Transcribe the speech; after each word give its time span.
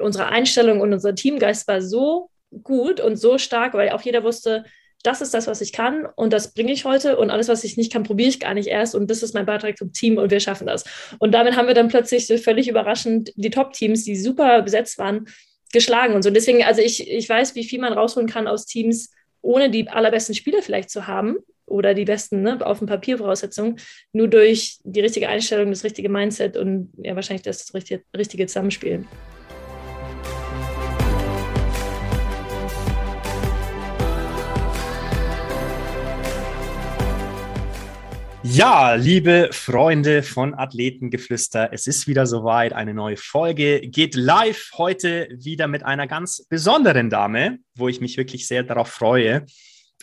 unsere 0.00 0.26
Einstellung 0.26 0.80
und 0.80 0.92
unser 0.92 1.14
Teamgeist 1.14 1.68
war 1.68 1.80
so 1.80 2.30
gut 2.62 3.00
und 3.00 3.16
so 3.16 3.38
stark, 3.38 3.74
weil 3.74 3.90
auch 3.90 4.02
jeder 4.02 4.24
wusste, 4.24 4.64
das 5.02 5.20
ist 5.20 5.32
das, 5.32 5.46
was 5.46 5.60
ich 5.60 5.72
kann 5.72 6.06
und 6.16 6.32
das 6.32 6.54
bringe 6.54 6.72
ich 6.72 6.84
heute 6.84 7.18
und 7.18 7.30
alles, 7.30 7.48
was 7.48 7.62
ich 7.62 7.76
nicht 7.76 7.92
kann, 7.92 8.02
probiere 8.02 8.30
ich 8.30 8.40
gar 8.40 8.54
nicht 8.54 8.68
erst 8.68 8.94
und 8.94 9.08
das 9.10 9.22
ist 9.22 9.34
mein 9.34 9.46
Beitrag 9.46 9.78
zum 9.78 9.92
Team 9.92 10.18
und 10.18 10.30
wir 10.30 10.40
schaffen 10.40 10.66
das. 10.66 10.84
Und 11.18 11.32
damit 11.32 11.56
haben 11.56 11.68
wir 11.68 11.74
dann 11.74 11.88
plötzlich 11.88 12.26
so 12.26 12.36
völlig 12.36 12.68
überraschend 12.68 13.32
die 13.36 13.50
Top-Teams, 13.50 14.04
die 14.04 14.16
super 14.16 14.62
besetzt 14.62 14.98
waren, 14.98 15.26
geschlagen 15.72 16.14
und 16.14 16.22
so. 16.22 16.30
Deswegen, 16.30 16.64
also 16.64 16.80
ich, 16.80 17.08
ich 17.08 17.28
weiß, 17.28 17.54
wie 17.54 17.64
viel 17.64 17.80
man 17.80 17.92
rausholen 17.92 18.28
kann 18.28 18.48
aus 18.48 18.66
Teams, 18.66 19.12
ohne 19.40 19.70
die 19.70 19.88
allerbesten 19.88 20.34
Spieler 20.34 20.62
vielleicht 20.62 20.90
zu 20.90 21.06
haben 21.06 21.36
oder 21.66 21.94
die 21.94 22.04
besten 22.04 22.42
ne, 22.42 22.64
auf 22.66 22.78
dem 22.78 22.88
Papier 22.88 23.18
Voraussetzungen, 23.18 23.76
nur 24.12 24.26
durch 24.26 24.78
die 24.82 25.00
richtige 25.00 25.28
Einstellung, 25.28 25.70
das 25.70 25.84
richtige 25.84 26.08
Mindset 26.08 26.56
und 26.56 26.90
ja 26.96 27.14
wahrscheinlich 27.14 27.42
das 27.42 27.72
richtige, 27.74 28.02
richtige 28.16 28.46
Zusammenspiel. 28.46 29.04
Ja, 38.50 38.94
liebe 38.94 39.50
Freunde 39.52 40.22
von 40.22 40.54
Athletengeflüster, 40.54 41.68
es 41.70 41.86
ist 41.86 42.08
wieder 42.08 42.26
soweit. 42.26 42.72
Eine 42.72 42.94
neue 42.94 43.18
Folge 43.18 43.80
geht 43.82 44.14
live 44.14 44.70
heute 44.78 45.28
wieder 45.30 45.66
mit 45.68 45.84
einer 45.84 46.06
ganz 46.06 46.46
besonderen 46.48 47.10
Dame, 47.10 47.58
wo 47.74 47.88
ich 47.88 48.00
mich 48.00 48.16
wirklich 48.16 48.48
sehr 48.48 48.62
darauf 48.62 48.88
freue. 48.88 49.44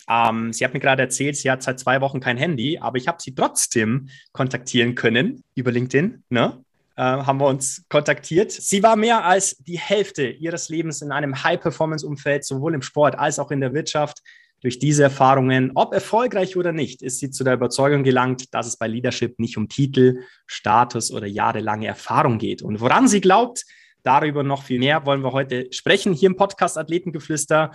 Ähm, 0.08 0.52
sie 0.52 0.64
hat 0.64 0.74
mir 0.74 0.80
gerade 0.80 1.02
erzählt, 1.02 1.36
sie 1.36 1.50
hat 1.50 1.64
seit 1.64 1.80
zwei 1.80 2.00
Wochen 2.00 2.20
kein 2.20 2.36
Handy, 2.36 2.78
aber 2.78 2.98
ich 2.98 3.08
habe 3.08 3.18
sie 3.20 3.34
trotzdem 3.34 4.10
kontaktieren 4.30 4.94
können 4.94 5.42
über 5.56 5.72
LinkedIn. 5.72 6.22
Ne? 6.28 6.62
Äh, 6.94 7.02
haben 7.02 7.40
wir 7.40 7.48
uns 7.48 7.84
kontaktiert. 7.88 8.52
Sie 8.52 8.80
war 8.80 8.94
mehr 8.94 9.24
als 9.24 9.56
die 9.56 9.78
Hälfte 9.78 10.28
ihres 10.28 10.68
Lebens 10.68 11.02
in 11.02 11.10
einem 11.10 11.42
High-Performance-Umfeld, 11.42 12.44
sowohl 12.44 12.74
im 12.74 12.82
Sport 12.82 13.18
als 13.18 13.40
auch 13.40 13.50
in 13.50 13.60
der 13.60 13.74
Wirtschaft. 13.74 14.22
Durch 14.62 14.78
diese 14.78 15.02
Erfahrungen, 15.02 15.72
ob 15.74 15.92
erfolgreich 15.92 16.56
oder 16.56 16.72
nicht, 16.72 17.02
ist 17.02 17.20
sie 17.20 17.30
zu 17.30 17.44
der 17.44 17.54
Überzeugung 17.54 18.02
gelangt, 18.04 18.54
dass 18.54 18.66
es 18.66 18.76
bei 18.76 18.88
Leadership 18.88 19.38
nicht 19.38 19.56
um 19.56 19.68
Titel, 19.68 20.20
Status 20.46 21.12
oder 21.12 21.26
jahrelange 21.26 21.86
Erfahrung 21.86 22.38
geht. 22.38 22.62
Und 22.62 22.80
woran 22.80 23.06
sie 23.06 23.20
glaubt, 23.20 23.64
darüber 24.02 24.42
noch 24.42 24.62
viel 24.62 24.78
mehr 24.78 25.04
wollen 25.04 25.22
wir 25.22 25.32
heute 25.32 25.66
sprechen 25.72 26.14
hier 26.14 26.28
im 26.28 26.36
Podcast 26.36 26.78
Athletengeflüster 26.78 27.72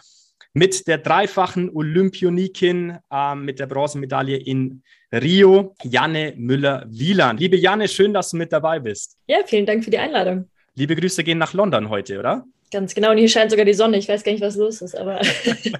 mit 0.53 0.87
der 0.87 0.97
dreifachen 0.97 1.69
Olympionikin 1.73 2.97
äh, 3.11 3.35
mit 3.35 3.59
der 3.59 3.67
Bronzemedaille 3.67 4.37
in 4.37 4.83
Rio, 5.13 5.75
Janne 5.83 6.33
Müller-Wieland. 6.37 7.39
Liebe 7.39 7.57
Janne, 7.57 7.87
schön, 7.87 8.13
dass 8.13 8.31
du 8.31 8.37
mit 8.37 8.51
dabei 8.51 8.79
bist. 8.79 9.17
Ja, 9.27 9.39
vielen 9.45 9.65
Dank 9.65 9.83
für 9.83 9.91
die 9.91 9.97
Einladung. 9.97 10.49
Liebe 10.75 10.95
Grüße 10.95 11.23
gehen 11.23 11.37
nach 11.37 11.53
London 11.53 11.89
heute, 11.89 12.19
oder? 12.19 12.45
Ganz 12.71 12.95
genau, 12.95 13.11
und 13.11 13.17
hier 13.17 13.27
scheint 13.27 13.51
sogar 13.51 13.65
die 13.65 13.73
Sonne. 13.73 13.97
Ich 13.97 14.07
weiß 14.07 14.23
gar 14.23 14.31
nicht, 14.31 14.41
was 14.41 14.55
los 14.55 14.81
ist, 14.81 14.95
aber. 14.95 15.19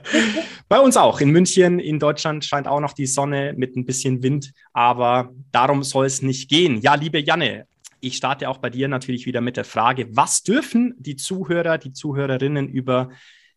Bei 0.67 0.79
uns 0.79 0.97
auch. 0.97 1.21
In 1.21 1.29
München, 1.29 1.79
in 1.79 1.99
Deutschland 1.99 2.43
scheint 2.43 2.67
auch 2.67 2.81
noch 2.81 2.91
die 2.91 3.05
Sonne 3.05 3.53
mit 3.55 3.77
ein 3.77 3.85
bisschen 3.85 4.21
Wind, 4.23 4.51
aber 4.73 5.31
darum 5.53 5.83
soll 5.83 6.05
es 6.05 6.21
nicht 6.21 6.49
gehen. 6.49 6.81
Ja, 6.81 6.95
liebe 6.95 7.19
Janne, 7.19 7.65
ich 8.01 8.17
starte 8.17 8.49
auch 8.49 8.57
bei 8.57 8.69
dir 8.69 8.89
natürlich 8.89 9.25
wieder 9.25 9.39
mit 9.39 9.55
der 9.55 9.63
Frage, 9.63 10.07
was 10.11 10.43
dürfen 10.43 10.93
die 10.97 11.15
Zuhörer, 11.15 11.77
die 11.77 11.93
Zuhörerinnen 11.93 12.67
über 12.67 13.09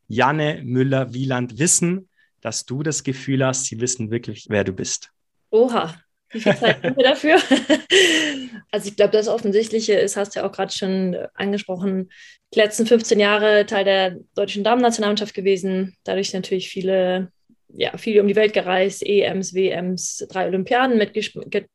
Janne 0.07 0.61
Müller-Wieland 0.63 1.59
wissen, 1.59 2.09
dass 2.41 2.67
du 2.67 2.85
das 2.85 3.03
Gefühl 3.03 3.45
hast, 3.45 3.65
sie 3.65 3.81
wissen 3.81 4.13
wirklich, 4.13 4.47
wer 4.49 4.63
du 4.63 4.73
bist? 4.73 5.11
Oha, 5.51 5.95
wie 6.35 6.41
viel 6.41 6.57
Zeit 6.57 6.83
haben 6.83 6.97
wir 6.97 7.05
dafür? 7.05 7.37
also 8.71 8.89
ich 8.89 8.97
glaube, 8.97 9.13
das 9.13 9.29
Offensichtliche 9.29 9.95
ist, 9.95 10.17
hast 10.17 10.35
du 10.35 10.41
ja 10.41 10.47
auch 10.47 10.53
gerade 10.53 10.73
schon 10.73 11.17
angesprochen, 11.35 12.11
die 12.55 12.59
letzten 12.59 12.87
15 12.87 13.19
Jahre 13.19 13.67
Teil 13.67 13.85
der 13.85 14.17
deutschen 14.35 14.65
Damen-Nationalmannschaft 14.65 15.35
gewesen, 15.35 15.97
dadurch 16.05 16.35
natürlich 16.35 16.69
viele, 16.69 17.31
ja, 17.69 17.97
viel 17.97 18.21
um 18.21 18.29
die 18.29 18.37
Welt 18.37 18.53
gereist, 18.53 19.05
EMs, 19.07 19.55
WMs, 19.55 20.27
drei 20.29 20.47
Olympiaden 20.47 20.99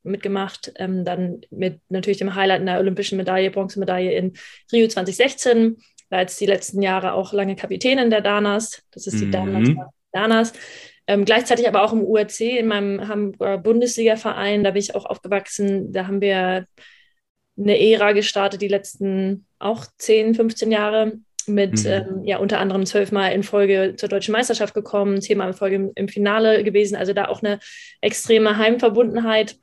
mitgemacht, 0.04 0.72
ähm, 0.76 1.06
dann 1.06 1.42
mit 1.50 1.80
natürlich 1.90 2.20
dem 2.20 2.36
Highlight 2.36 2.62
einer 2.62 2.80
olympischen 2.80 3.18
Medaille, 3.18 3.52
Bronzemedaille 3.52 4.12
in 4.12 4.34
Rio 4.72 4.88
2016, 4.88 5.78
war 6.10 6.22
jetzt 6.22 6.40
die 6.42 6.46
letzten 6.46 6.82
Jahre 6.82 7.14
auch 7.14 7.34
lange 7.34 7.56
Kapitänin 7.56 8.10
der 8.10 8.22
Danas, 8.22 8.84
das 8.92 9.08
ist 9.08 9.20
die 9.20 9.26
mhm. 9.26 9.32
Damen 9.32 9.80
Danas. 10.12 10.54
Ähm, 11.10 11.26
gleichzeitig 11.26 11.68
aber 11.68 11.82
auch 11.82 11.92
im 11.92 12.04
URC, 12.04 12.42
in 12.42 12.68
meinem 12.68 13.08
Hamburger 13.08 13.58
Bundesliga-Verein, 13.58 14.64
da 14.64 14.70
bin 14.70 14.80
ich 14.80 14.94
auch 14.94 15.06
aufgewachsen. 15.06 15.92
Da 15.92 16.06
haben 16.06 16.22
wir 16.22 16.68
eine 17.58 17.80
Ära 17.80 18.12
gestartet, 18.12 18.62
die 18.62 18.68
letzten 18.68 19.48
auch 19.58 19.88
10, 19.98 20.36
15 20.36 20.72
Jahre 20.72 21.14
mit 21.48 21.84
mhm. 21.84 21.90
ähm, 21.90 22.24
ja 22.26 22.38
unter 22.38 22.60
anderem 22.60 22.86
zwölfmal 22.86 23.34
in 23.34 23.42
Folge 23.42 23.96
zur 23.98 24.08
deutschen 24.08 24.34
Meisterschaft 24.34 24.76
gekommen, 24.76 25.20
zehnmal 25.20 25.48
in 25.48 25.56
Folge 25.56 25.78
im, 25.78 25.92
im, 25.96 26.10
Finale 26.10 26.64
gewesen. 26.64 26.96
Also 26.96 27.14
da 27.14 27.28
auch 27.28 27.42
eine 27.42 27.60
extreme 28.02 28.58
Heimverbundenheit. 28.58 29.58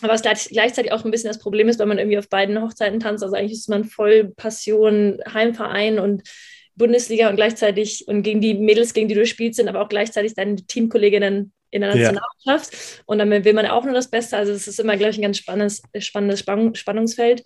Was 0.00 0.22
gleich, 0.22 0.48
gleichzeitig 0.48 0.90
auch 0.90 1.04
ein 1.04 1.12
bisschen 1.12 1.28
das 1.28 1.38
Problem 1.38 1.68
ist, 1.68 1.78
wenn 1.78 1.86
man 1.86 1.98
irgendwie 1.98 2.18
auf 2.18 2.28
beiden 2.28 2.60
Hochzeiten 2.60 2.98
tanzt. 2.98 3.22
Also 3.22 3.36
eigentlich 3.36 3.52
ist 3.52 3.68
man 3.68 3.84
voll 3.84 4.32
Passion, 4.34 5.20
Heimverein 5.32 6.00
und 6.00 6.24
Bundesliga 6.74 7.28
und 7.28 7.36
gleichzeitig 7.36 8.06
und 8.08 8.22
gegen 8.22 8.40
die 8.40 8.54
Mädels, 8.54 8.94
gegen 8.94 9.08
die 9.08 9.14
du 9.14 9.26
spielst, 9.26 9.56
sind 9.56 9.68
aber 9.68 9.80
auch 9.80 9.88
gleichzeitig 9.88 10.34
deine 10.34 10.56
Teamkolleginnen 10.56 11.52
in 11.70 11.80
der 11.80 11.94
Nationalmannschaft. 11.94 12.72
Ja. 12.72 13.02
Und 13.06 13.18
dann 13.18 13.30
will 13.30 13.52
man 13.52 13.66
auch 13.66 13.84
nur 13.84 13.94
das 13.94 14.08
Beste. 14.08 14.36
Also 14.36 14.52
es 14.52 14.68
ist 14.68 14.80
immer, 14.80 14.96
glaube 14.96 15.10
ich, 15.10 15.18
ein 15.18 15.22
ganz 15.22 15.38
spannendes, 15.38 15.82
spannendes 15.98 16.40
Spannungsfeld. 16.40 17.44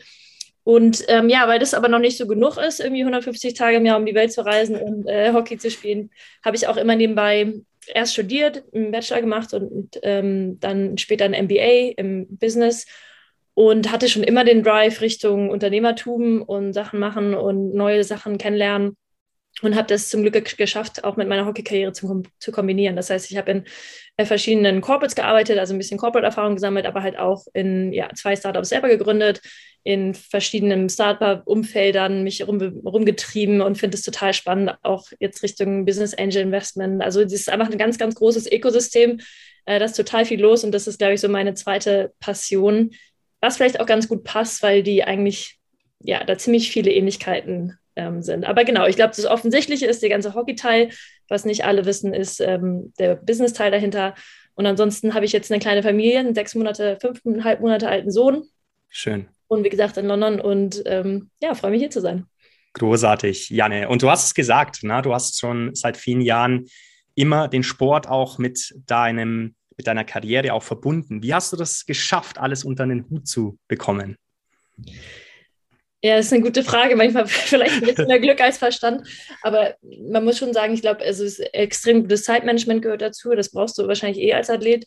Und 0.64 1.04
ähm, 1.06 1.28
ja, 1.28 1.46
weil 1.46 1.60
das 1.60 1.74
aber 1.74 1.88
noch 1.88 2.00
nicht 2.00 2.18
so 2.18 2.26
genug 2.26 2.56
ist, 2.56 2.80
irgendwie 2.80 3.02
150 3.02 3.54
Tage 3.54 3.76
im 3.76 3.86
Jahr 3.86 3.98
um 3.98 4.06
die 4.06 4.16
Welt 4.16 4.32
zu 4.32 4.44
reisen 4.44 4.74
und 4.74 5.06
äh, 5.06 5.32
Hockey 5.32 5.58
zu 5.58 5.70
spielen, 5.70 6.10
habe 6.44 6.56
ich 6.56 6.66
auch 6.66 6.76
immer 6.76 6.96
nebenbei 6.96 7.54
erst 7.86 8.14
studiert, 8.14 8.64
einen 8.74 8.90
Bachelor 8.90 9.20
gemacht 9.20 9.54
und 9.54 9.96
ähm, 10.02 10.58
dann 10.58 10.98
später 10.98 11.24
ein 11.24 11.44
MBA 11.44 11.92
im 11.96 12.26
Business 12.36 12.86
und 13.54 13.92
hatte 13.92 14.08
schon 14.08 14.24
immer 14.24 14.42
den 14.42 14.64
Drive 14.64 15.00
Richtung 15.02 15.50
Unternehmertum 15.50 16.42
und 16.42 16.72
Sachen 16.72 16.98
machen 16.98 17.34
und 17.34 17.72
neue 17.72 18.02
Sachen 18.02 18.36
kennenlernen 18.36 18.96
und 19.62 19.74
habe 19.74 19.86
das 19.86 20.10
zum 20.10 20.22
Glück 20.22 20.56
geschafft, 20.58 21.04
auch 21.04 21.16
mit 21.16 21.28
meiner 21.28 21.46
Hockeykarriere 21.46 21.92
zu, 21.92 22.22
zu 22.38 22.52
kombinieren. 22.52 22.96
Das 22.96 23.08
heißt, 23.08 23.30
ich 23.30 23.36
habe 23.38 23.50
in 23.50 23.64
äh, 24.18 24.26
verschiedenen 24.26 24.80
Corporates 24.82 25.14
gearbeitet, 25.14 25.58
also 25.58 25.74
ein 25.74 25.78
bisschen 25.78 25.98
Corporate-Erfahrung 25.98 26.54
gesammelt, 26.54 26.84
aber 26.84 27.02
halt 27.02 27.18
auch 27.18 27.46
in 27.54 27.92
ja, 27.92 28.10
zwei 28.14 28.36
Startups 28.36 28.68
selber 28.68 28.88
gegründet, 28.88 29.40
in 29.82 30.14
verschiedenen 30.14 30.88
Startup-Umfeldern 30.88 32.22
mich 32.22 32.46
rum, 32.46 32.60
rumgetrieben 32.84 33.62
und 33.62 33.78
finde 33.78 33.96
es 33.96 34.02
total 34.02 34.34
spannend, 34.34 34.76
auch 34.82 35.06
jetzt 35.20 35.42
Richtung 35.42 35.86
Business 35.86 36.12
Angel 36.12 36.42
Investment. 36.42 37.02
Also 37.02 37.22
es 37.22 37.32
ist 37.32 37.48
einfach 37.48 37.70
ein 37.70 37.78
ganz, 37.78 37.96
ganz 37.96 38.14
großes 38.14 38.50
Ökosystem. 38.52 39.20
Äh, 39.64 39.78
da 39.78 39.86
ist 39.86 39.96
total 39.96 40.26
viel 40.26 40.40
los 40.40 40.64
und 40.64 40.72
das 40.72 40.86
ist, 40.86 40.98
glaube 40.98 41.14
ich, 41.14 41.20
so 41.20 41.28
meine 41.28 41.54
zweite 41.54 42.12
Passion, 42.20 42.90
was 43.40 43.56
vielleicht 43.56 43.80
auch 43.80 43.86
ganz 43.86 44.08
gut 44.08 44.22
passt, 44.24 44.62
weil 44.62 44.82
die 44.82 45.04
eigentlich 45.04 45.58
ja 46.00 46.24
da 46.24 46.36
ziemlich 46.36 46.70
viele 46.70 46.90
Ähnlichkeiten 46.92 47.78
ähm, 47.96 48.22
sind. 48.22 48.44
Aber 48.44 48.64
genau, 48.64 48.86
ich 48.86 48.96
glaube, 48.96 49.14
das 49.16 49.26
Offensichtliche 49.26 49.86
ist 49.86 50.02
der 50.02 50.10
ganze 50.10 50.34
Hockey-Teil. 50.34 50.90
Was 51.28 51.44
nicht 51.44 51.64
alle 51.64 51.84
wissen, 51.84 52.14
ist 52.14 52.40
ähm, 52.40 52.92
der 52.98 53.16
Business-Teil 53.16 53.70
dahinter. 53.70 54.14
Und 54.54 54.66
ansonsten 54.66 55.14
habe 55.14 55.24
ich 55.24 55.32
jetzt 55.32 55.50
eine 55.50 55.60
kleine 55.60 55.82
Familie, 55.82 56.20
einen 56.20 56.34
sechs 56.34 56.54
Monate, 56.54 56.98
fünfeinhalb 57.00 57.60
Monate 57.60 57.88
alten 57.88 58.10
Sohn. 58.10 58.44
Schön. 58.88 59.28
Und 59.48 59.64
wie 59.64 59.68
gesagt, 59.68 59.96
in 59.96 60.06
London 60.06 60.40
und 60.40 60.82
ähm, 60.86 61.30
ja, 61.40 61.54
freue 61.54 61.72
mich 61.72 61.80
hier 61.80 61.90
zu 61.90 62.00
sein. 62.00 62.26
Großartig, 62.72 63.50
Janne. 63.50 63.88
Und 63.88 64.02
du 64.02 64.10
hast 64.10 64.26
es 64.26 64.34
gesagt, 64.34 64.80
na, 64.82 65.02
du 65.02 65.14
hast 65.14 65.38
schon 65.38 65.74
seit 65.74 65.96
vielen 65.96 66.20
Jahren 66.20 66.66
immer 67.14 67.48
den 67.48 67.62
Sport 67.62 68.08
auch 68.08 68.38
mit 68.38 68.74
deinem, 68.86 69.54
mit 69.76 69.86
deiner 69.86 70.04
Karriere 70.04 70.52
auch 70.52 70.62
verbunden. 70.62 71.22
Wie 71.22 71.32
hast 71.32 71.52
du 71.52 71.56
das 71.56 71.86
geschafft, 71.86 72.38
alles 72.38 72.64
unter 72.64 72.86
den 72.86 73.08
Hut 73.08 73.26
zu 73.26 73.58
bekommen? 73.68 74.16
Ja, 76.02 76.16
das 76.16 76.26
ist 76.26 76.32
eine 76.32 76.42
gute 76.42 76.62
Frage. 76.62 76.94
Manchmal 76.96 77.26
vielleicht 77.26 77.74
ein 77.74 77.80
bisschen 77.80 78.06
mehr 78.06 78.20
Glück 78.20 78.40
als 78.40 78.58
Verstand. 78.58 79.06
Aber 79.42 79.74
man 80.10 80.24
muss 80.24 80.38
schon 80.38 80.52
sagen, 80.52 80.74
ich 80.74 80.82
glaube, 80.82 81.04
also 81.04 81.24
extrem 81.52 82.02
gutes 82.02 82.24
Zeitmanagement 82.24 82.82
gehört 82.82 83.02
dazu. 83.02 83.30
Das 83.34 83.50
brauchst 83.50 83.78
du 83.78 83.86
wahrscheinlich 83.88 84.22
eh 84.22 84.34
als 84.34 84.50
Athlet. 84.50 84.86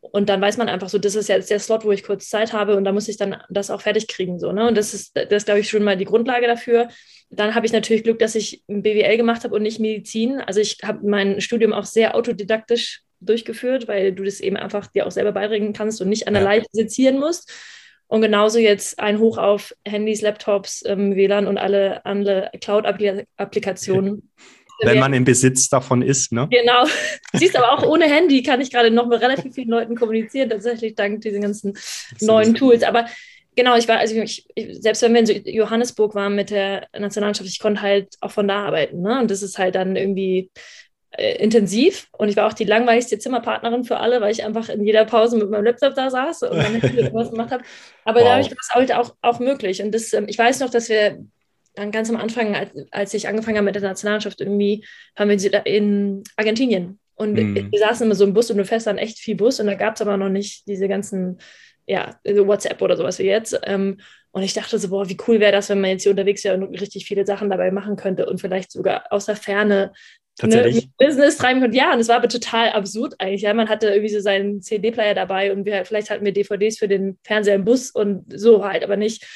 Und 0.00 0.28
dann 0.28 0.40
weiß 0.40 0.56
man 0.56 0.68
einfach 0.68 0.88
so, 0.88 0.98
das 0.98 1.14
ist 1.14 1.28
jetzt 1.28 1.50
der 1.50 1.58
Slot, 1.58 1.84
wo 1.84 1.90
ich 1.90 2.04
kurz 2.04 2.28
Zeit 2.28 2.52
habe 2.52 2.76
und 2.76 2.84
da 2.84 2.92
muss 2.92 3.08
ich 3.08 3.16
dann 3.16 3.42
das 3.50 3.70
auch 3.70 3.80
fertig 3.80 4.06
kriegen. 4.06 4.38
So, 4.38 4.52
ne? 4.52 4.68
Und 4.68 4.76
das 4.76 4.94
ist, 4.94 5.16
das 5.30 5.44
glaube 5.44 5.60
ich, 5.60 5.68
schon 5.68 5.82
mal 5.82 5.96
die 5.96 6.04
Grundlage 6.04 6.46
dafür. 6.46 6.88
Dann 7.28 7.54
habe 7.56 7.66
ich 7.66 7.72
natürlich 7.72 8.04
Glück, 8.04 8.20
dass 8.20 8.36
ich 8.36 8.62
ein 8.68 8.82
BWL 8.82 9.16
gemacht 9.16 9.42
habe 9.42 9.54
und 9.54 9.62
nicht 9.62 9.80
Medizin. 9.80 10.40
Also 10.40 10.60
ich 10.60 10.78
habe 10.84 11.06
mein 11.08 11.40
Studium 11.40 11.72
auch 11.72 11.86
sehr 11.86 12.14
autodidaktisch 12.14 13.02
durchgeführt, 13.20 13.88
weil 13.88 14.12
du 14.12 14.22
das 14.22 14.40
eben 14.40 14.56
einfach 14.56 14.86
dir 14.86 15.06
auch 15.06 15.10
selber 15.10 15.32
beibringen 15.32 15.72
kannst 15.72 16.00
und 16.00 16.08
nicht 16.08 16.28
an 16.28 16.34
der 16.34 16.42
ja. 16.42 16.48
Leiche 16.50 16.66
sezieren 16.70 17.18
musst. 17.18 17.52
Und 18.08 18.20
genauso 18.20 18.58
jetzt 18.58 18.98
ein 19.00 19.18
Hoch 19.18 19.36
auf 19.38 19.74
Handys, 19.84 20.22
Laptops, 20.22 20.84
ähm, 20.86 21.16
WLAN 21.16 21.46
und 21.46 21.58
alle 21.58 22.04
andere 22.04 22.50
Cloud-Applikationen. 22.60 24.30
Wenn 24.82 24.98
man 24.98 25.14
im 25.14 25.24
Besitz 25.24 25.68
davon 25.68 26.02
ist, 26.02 26.32
ne? 26.32 26.48
Genau. 26.50 26.84
Siehst 27.32 27.56
aber 27.56 27.72
auch 27.72 27.82
ohne 27.82 28.04
Handy 28.04 28.42
kann 28.42 28.60
ich 28.60 28.70
gerade 28.70 28.90
noch 28.90 29.06
mit 29.06 29.20
relativ 29.20 29.54
vielen 29.54 29.70
Leuten 29.70 29.96
kommunizieren, 29.96 30.50
tatsächlich 30.50 30.94
dank 30.94 31.22
diesen 31.22 31.40
ganzen 31.40 31.78
neuen 32.20 32.54
Tools. 32.54 32.82
Aber 32.82 33.06
genau, 33.54 33.76
ich 33.76 33.88
war, 33.88 33.98
also 33.98 34.14
ich, 34.16 34.46
ich, 34.54 34.82
selbst 34.82 35.02
wenn 35.02 35.14
wir 35.14 35.28
in 35.28 35.54
Johannesburg 35.54 36.14
waren 36.14 36.34
mit 36.34 36.50
der 36.50 36.88
Nationalmannschaft, 36.96 37.48
ich 37.48 37.58
konnte 37.58 37.80
halt 37.80 38.14
auch 38.20 38.30
von 38.30 38.46
da 38.46 38.66
arbeiten. 38.66 39.00
Ne? 39.00 39.18
Und 39.18 39.30
das 39.30 39.42
ist 39.42 39.58
halt 39.58 39.74
dann 39.74 39.96
irgendwie 39.96 40.50
äh, 41.18 41.42
intensiv. 41.42 42.08
Und 42.12 42.28
ich 42.28 42.36
war 42.36 42.46
auch 42.46 42.52
die 42.52 42.64
langweiligste 42.64 43.18
Zimmerpartnerin 43.18 43.84
für 43.84 43.98
alle, 43.98 44.20
weil 44.20 44.32
ich 44.32 44.44
einfach 44.44 44.68
in 44.68 44.84
jeder 44.84 45.04
Pause 45.04 45.36
mit 45.36 45.50
meinem 45.50 45.64
Laptop 45.64 45.94
da 45.94 46.10
saß 46.10 46.42
und 46.42 46.56
dann 46.56 46.82
was 47.12 47.30
gemacht 47.30 47.50
habe. 47.50 47.64
Aber 48.04 48.20
wow. 48.20 48.28
dadurch 48.28 48.50
war 48.50 48.58
es 48.60 48.74
halt 48.74 48.92
auch, 48.92 49.14
auch 49.22 49.38
möglich. 49.38 49.82
Und 49.82 49.92
das, 49.94 50.12
ähm, 50.12 50.26
ich 50.28 50.38
weiß 50.38 50.60
noch, 50.60 50.70
dass 50.70 50.88
wir 50.88 51.24
dann 51.74 51.90
ganz 51.90 52.10
am 52.10 52.16
Anfang, 52.16 52.54
als, 52.54 52.70
als 52.90 53.14
ich 53.14 53.28
angefangen 53.28 53.56
habe 53.56 53.66
mit 53.66 53.74
der 53.74 53.82
Nationalmannschaft, 53.82 54.40
irgendwie 54.40 54.84
haben 55.16 55.30
wir 55.30 55.66
in 55.66 56.22
Argentinien. 56.36 56.98
Und 57.14 57.34
mhm. 57.34 57.70
wir 57.70 57.78
saßen 57.78 58.04
immer 58.04 58.14
so 58.14 58.24
im 58.24 58.34
Bus 58.34 58.50
und 58.50 58.58
du 58.58 58.64
fährst 58.64 58.86
dann 58.86 58.98
echt 58.98 59.18
viel 59.18 59.36
Bus 59.36 59.60
und 59.60 59.66
da 59.66 59.74
gab 59.74 59.94
es 59.94 60.02
aber 60.02 60.16
noch 60.16 60.28
nicht 60.28 60.66
diese 60.66 60.86
ganzen 60.86 61.38
ja, 61.86 62.18
WhatsApp 62.24 62.82
oder 62.82 62.96
sowas 62.96 63.18
wie 63.18 63.24
jetzt. 63.24 63.58
Ähm, 63.64 63.98
und 64.32 64.42
ich 64.42 64.52
dachte 64.52 64.78
so, 64.78 64.90
boah, 64.90 65.08
wie 65.08 65.16
cool 65.26 65.40
wäre 65.40 65.52
das, 65.52 65.70
wenn 65.70 65.80
man 65.80 65.90
jetzt 65.90 66.02
hier 66.02 66.10
unterwegs 66.10 66.44
wäre 66.44 66.56
und 66.56 66.78
richtig 66.78 67.06
viele 67.06 67.24
Sachen 67.24 67.48
dabei 67.48 67.70
machen 67.70 67.96
könnte 67.96 68.26
und 68.26 68.40
vielleicht 68.40 68.70
sogar 68.70 69.10
aus 69.10 69.26
der 69.26 69.36
Ferne 69.36 69.92
Tatsächlich. 70.38 70.86
Ne, 70.86 70.90
Business 70.98 71.38
treiben 71.38 71.60
könnte. 71.60 71.76
Ja, 71.76 71.94
und 71.94 72.00
es 72.00 72.08
war 72.08 72.16
aber 72.16 72.28
total 72.28 72.70
absurd 72.70 73.14
eigentlich. 73.18 73.42
Ja, 73.42 73.54
man 73.54 73.68
hatte 73.68 73.88
irgendwie 73.88 74.12
so 74.12 74.20
seinen 74.20 74.60
CD-Player 74.60 75.14
dabei 75.14 75.52
und 75.52 75.64
wir, 75.64 75.84
vielleicht 75.84 76.10
hatten 76.10 76.24
wir 76.24 76.32
DVDs 76.32 76.78
für 76.78 76.88
den 76.88 77.18
Fernseher 77.24 77.54
im 77.54 77.64
Bus 77.64 77.90
und 77.90 78.24
so 78.38 78.64
halt, 78.64 78.84
aber 78.84 78.96
nicht. 78.96 79.26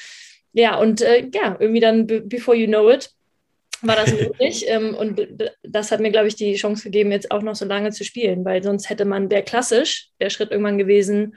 Ja, 0.53 0.77
und 0.79 1.01
äh, 1.01 1.27
ja, 1.33 1.57
irgendwie 1.59 1.81
dann, 1.81 2.07
before 2.07 2.57
you 2.57 2.67
know 2.67 2.91
it, 2.91 3.11
war 3.81 3.97
das 3.97 4.13
möglich. 4.21 4.65
ähm, 4.69 4.95
und 4.95 5.27
das 5.63 5.91
hat 5.91 6.01
mir, 6.01 6.11
glaube 6.11 6.29
ich, 6.29 6.37
die 6.37 6.55
Chance 6.55 6.85
gegeben, 6.85 7.13
jetzt 7.13 7.31
auch 7.31 7.43
noch 7.43 7.55
so 7.55 7.65
lange 7.65 7.91
zu 7.93 8.05
spielen, 8.05 8.45
weil 8.45 8.63
sonst 8.63 8.91
hätte 8.91 9.07
man, 9.07 9.31
wäre 9.31 9.43
klassisch 9.43 10.11
der 10.21 10.29
Schritt 10.29 10.51
irgendwann 10.51 10.79
gewesen, 10.79 11.35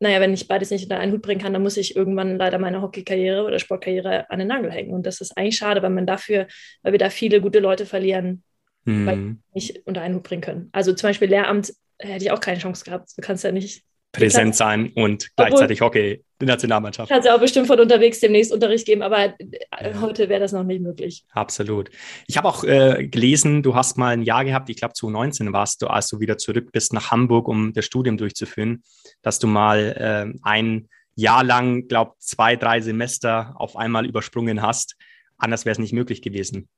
naja, 0.00 0.20
wenn 0.20 0.32
ich 0.32 0.46
beides 0.46 0.70
nicht 0.70 0.84
unter 0.84 0.98
einen 0.98 1.12
Hut 1.12 1.22
bringen 1.22 1.40
kann, 1.40 1.52
dann 1.52 1.62
muss 1.62 1.76
ich 1.76 1.96
irgendwann 1.96 2.38
leider 2.38 2.58
meine 2.58 2.80
Hockeykarriere 2.80 3.44
oder 3.44 3.58
Sportkarriere 3.58 4.30
an 4.30 4.38
den 4.38 4.48
Nagel 4.48 4.70
hängen. 4.70 4.94
Und 4.94 5.04
das 5.04 5.20
ist 5.20 5.36
eigentlich 5.36 5.56
schade, 5.56 5.82
weil 5.82 5.90
man 5.90 6.06
dafür, 6.06 6.46
weil 6.82 6.92
wir 6.92 6.98
da 6.98 7.10
viele 7.10 7.40
gute 7.40 7.58
Leute 7.58 7.84
verlieren, 7.84 8.44
hm. 8.88 9.06
weil 9.06 9.18
wir 9.18 9.36
nicht 9.54 9.86
unter 9.86 10.02
einen 10.02 10.14
Hut 10.14 10.22
bringen 10.22 10.42
können. 10.42 10.68
Also 10.72 10.92
zum 10.92 11.08
Beispiel 11.08 11.28
Lehramt 11.28 11.72
hätte 11.98 12.24
ich 12.24 12.30
auch 12.30 12.40
keine 12.40 12.58
Chance 12.58 12.84
gehabt. 12.84 13.10
Du 13.16 13.22
kannst 13.22 13.44
ja 13.44 13.52
nicht 13.52 13.82
präsent 14.12 14.56
sein 14.56 14.92
und 14.94 15.34
gleichzeitig 15.36 15.80
Hockey, 15.80 16.24
die 16.40 16.46
Nationalmannschaft. 16.46 17.10
Kannst 17.10 17.26
ja 17.26 17.34
auch 17.34 17.40
bestimmt 17.40 17.66
von 17.66 17.78
unterwegs 17.78 18.20
demnächst 18.20 18.52
Unterricht 18.52 18.86
geben, 18.86 19.02
aber 19.02 19.34
äh, 19.38 19.46
ja. 19.82 20.00
heute 20.00 20.28
wäre 20.28 20.40
das 20.40 20.52
noch 20.52 20.64
nicht 20.64 20.80
möglich. 20.80 21.24
Absolut. 21.30 21.90
Ich 22.26 22.36
habe 22.36 22.48
auch 22.48 22.64
äh, 22.64 23.06
gelesen, 23.06 23.62
du 23.62 23.74
hast 23.74 23.98
mal 23.98 24.14
ein 24.14 24.22
Jahr 24.22 24.44
gehabt, 24.44 24.70
ich 24.70 24.76
glaube 24.76 24.94
2019 24.94 25.52
warst 25.52 25.82
du, 25.82 25.88
als 25.88 26.08
du 26.08 26.20
wieder 26.20 26.38
zurück 26.38 26.72
bist 26.72 26.92
nach 26.92 27.10
Hamburg, 27.10 27.48
um 27.48 27.72
das 27.74 27.84
Studium 27.84 28.16
durchzuführen, 28.16 28.82
dass 29.22 29.38
du 29.38 29.46
mal 29.46 30.32
äh, 30.34 30.38
ein 30.42 30.88
Jahr 31.14 31.44
lang, 31.44 31.88
glaube 31.88 32.12
zwei, 32.18 32.56
drei 32.56 32.80
Semester 32.80 33.54
auf 33.56 33.76
einmal 33.76 34.06
übersprungen 34.06 34.62
hast. 34.62 34.96
Anders 35.36 35.64
wäre 35.64 35.72
es 35.72 35.78
nicht 35.78 35.92
möglich 35.92 36.22
gewesen. 36.22 36.68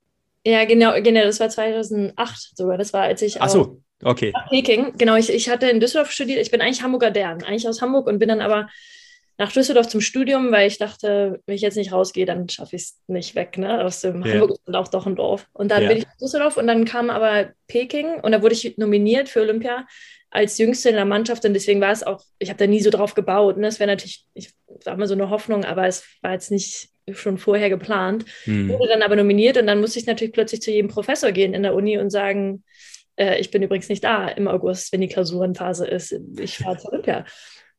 Ja, 0.47 0.65
genau, 0.65 1.01
genau, 1.03 1.23
das 1.23 1.41
war 1.41 1.49
2008 1.49 2.57
sogar. 2.57 2.79
Das 2.79 2.93
war, 2.93 3.03
als 3.03 3.23
ich 3.23 3.41
Ach 3.41 3.49
so. 3.49 3.83
Okay. 4.03 4.33
Peking, 4.49 4.97
genau. 4.97 5.17
Ich, 5.17 5.31
ich 5.31 5.51
hatte 5.51 5.69
in 5.69 5.81
Düsseldorf 5.81 6.11
studiert. 6.11 6.41
Ich 6.41 6.51
bin 6.51 6.61
eigentlich 6.61 6.83
Hamburger 6.83 7.11
Dern, 7.11 7.43
eigentlich 7.43 7.69
aus 7.69 7.83
Hamburg 7.83 8.07
und 8.07 8.19
bin 8.19 8.31
dann 8.31 8.41
aber 8.41 8.69
nach 9.41 9.53
Düsseldorf 9.53 9.89
zum 9.89 10.01
Studium, 10.03 10.53
weil 10.53 10.69
ich 10.69 10.79
dachte, 10.79 11.41
wenn 11.47 11.55
ich 11.55 11.63
jetzt 11.63 11.77
nicht 11.77 11.93
rausgehe, 11.93 12.27
dann 12.27 12.49
schaffe 12.49 12.77
ich 12.77 12.83
es 12.83 13.01
nicht 13.07 13.35
weg. 13.35 13.57
Ne? 13.57 13.83
Aus 13.85 14.03
dem 14.03 14.23
ja. 14.25 14.35
Hamburg 14.35 14.53
ist 14.53 14.75
auch 14.75 14.89
doch 14.89 15.07
ein 15.07 15.17
Dorf. 15.17 15.47
Und 15.53 15.71
dann 15.71 15.83
ja. 15.83 15.89
bin 15.89 15.99
ich 15.99 16.05
nach 16.05 16.17
Düsseldorf 16.19 16.57
und 16.59 16.67
dann 16.67 16.85
kam 16.85 17.09
aber 17.09 17.51
Peking 17.67 18.21
und 18.21 18.33
da 18.33 18.43
wurde 18.43 18.55
ich 18.55 18.77
nominiert 18.77 19.31
für 19.31 19.41
Olympia 19.41 19.87
als 20.31 20.59
Jüngste 20.59 20.91
in 20.91 20.95
der 20.95 21.07
Mannschaft 21.07 21.45
und 21.45 21.55
deswegen 21.55 21.81
war 21.81 21.91
es 21.91 22.03
auch, 22.03 22.23
ich 22.39 22.51
habe 22.51 22.59
da 22.59 22.67
nie 22.67 22.81
so 22.81 22.91
drauf 22.91 23.15
gebaut. 23.15 23.57
Ne? 23.57 23.67
Es 23.67 23.81
wäre 23.81 23.89
natürlich, 23.89 24.27
ich 24.35 24.53
sag 24.81 24.99
mal 24.99 25.09
so 25.09 25.15
eine 25.15 25.31
Hoffnung, 25.31 25.65
aber 25.65 25.87
es 25.87 26.05
war 26.21 26.33
jetzt 26.33 26.51
nicht 26.51 26.90
schon 27.13 27.39
vorher 27.39 27.71
geplant. 27.71 28.25
Mhm. 28.47 28.69
Wurde 28.69 28.89
dann 28.89 29.03
aber 29.03 29.17
nominiert 29.17 29.57
und 29.57 29.67
dann 29.67 29.81
musste 29.81 29.99
ich 29.99 30.07
natürlich 30.07 30.33
plötzlich 30.33 30.63
zu 30.63 30.71
jedem 30.71 30.89
Professor 30.89 31.33
gehen 31.33 31.55
in 31.55 31.63
der 31.63 31.75
Uni 31.75 31.99
und 31.99 32.11
sagen, 32.11 32.65
äh, 33.17 33.39
ich 33.39 33.51
bin 33.51 33.63
übrigens 33.63 33.89
nicht 33.89 34.05
da 34.05 34.29
im 34.29 34.49
August, 34.49 34.93
wenn 34.93 35.01
die 35.01 35.09
Klausurenphase 35.09 35.87
ist. 35.87 36.19
Ich 36.39 36.59
fahre 36.59 36.79
zur 36.79 36.93
Olympia. 36.93 37.25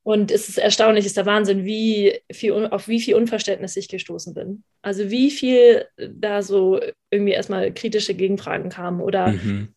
Und 0.04 0.32
es 0.32 0.50
ist 0.50 0.58
erstaunlich, 0.58 1.06
ist 1.06 1.18
der 1.18 1.28
Wahnsinn, 1.28 1.64
wie 1.64 2.20
viel, 2.32 2.54
auf 2.54 2.88
wie 2.88 3.00
viel 3.00 3.16
Unverständnis 3.16 3.78
ich 3.78 3.88
gestoßen 3.88 4.34
bin. 4.34 4.64
Also 4.82 5.12
wie 5.12 5.30
viel 5.30 5.86
da 5.98 6.42
so 6.42 6.80
irgendwie 7.12 7.34
erstmal 7.34 7.72
kritische 7.72 8.16
Gegenfragen 8.16 8.70
kamen 8.70 9.02
oder 9.02 9.28
mhm. 9.28 9.76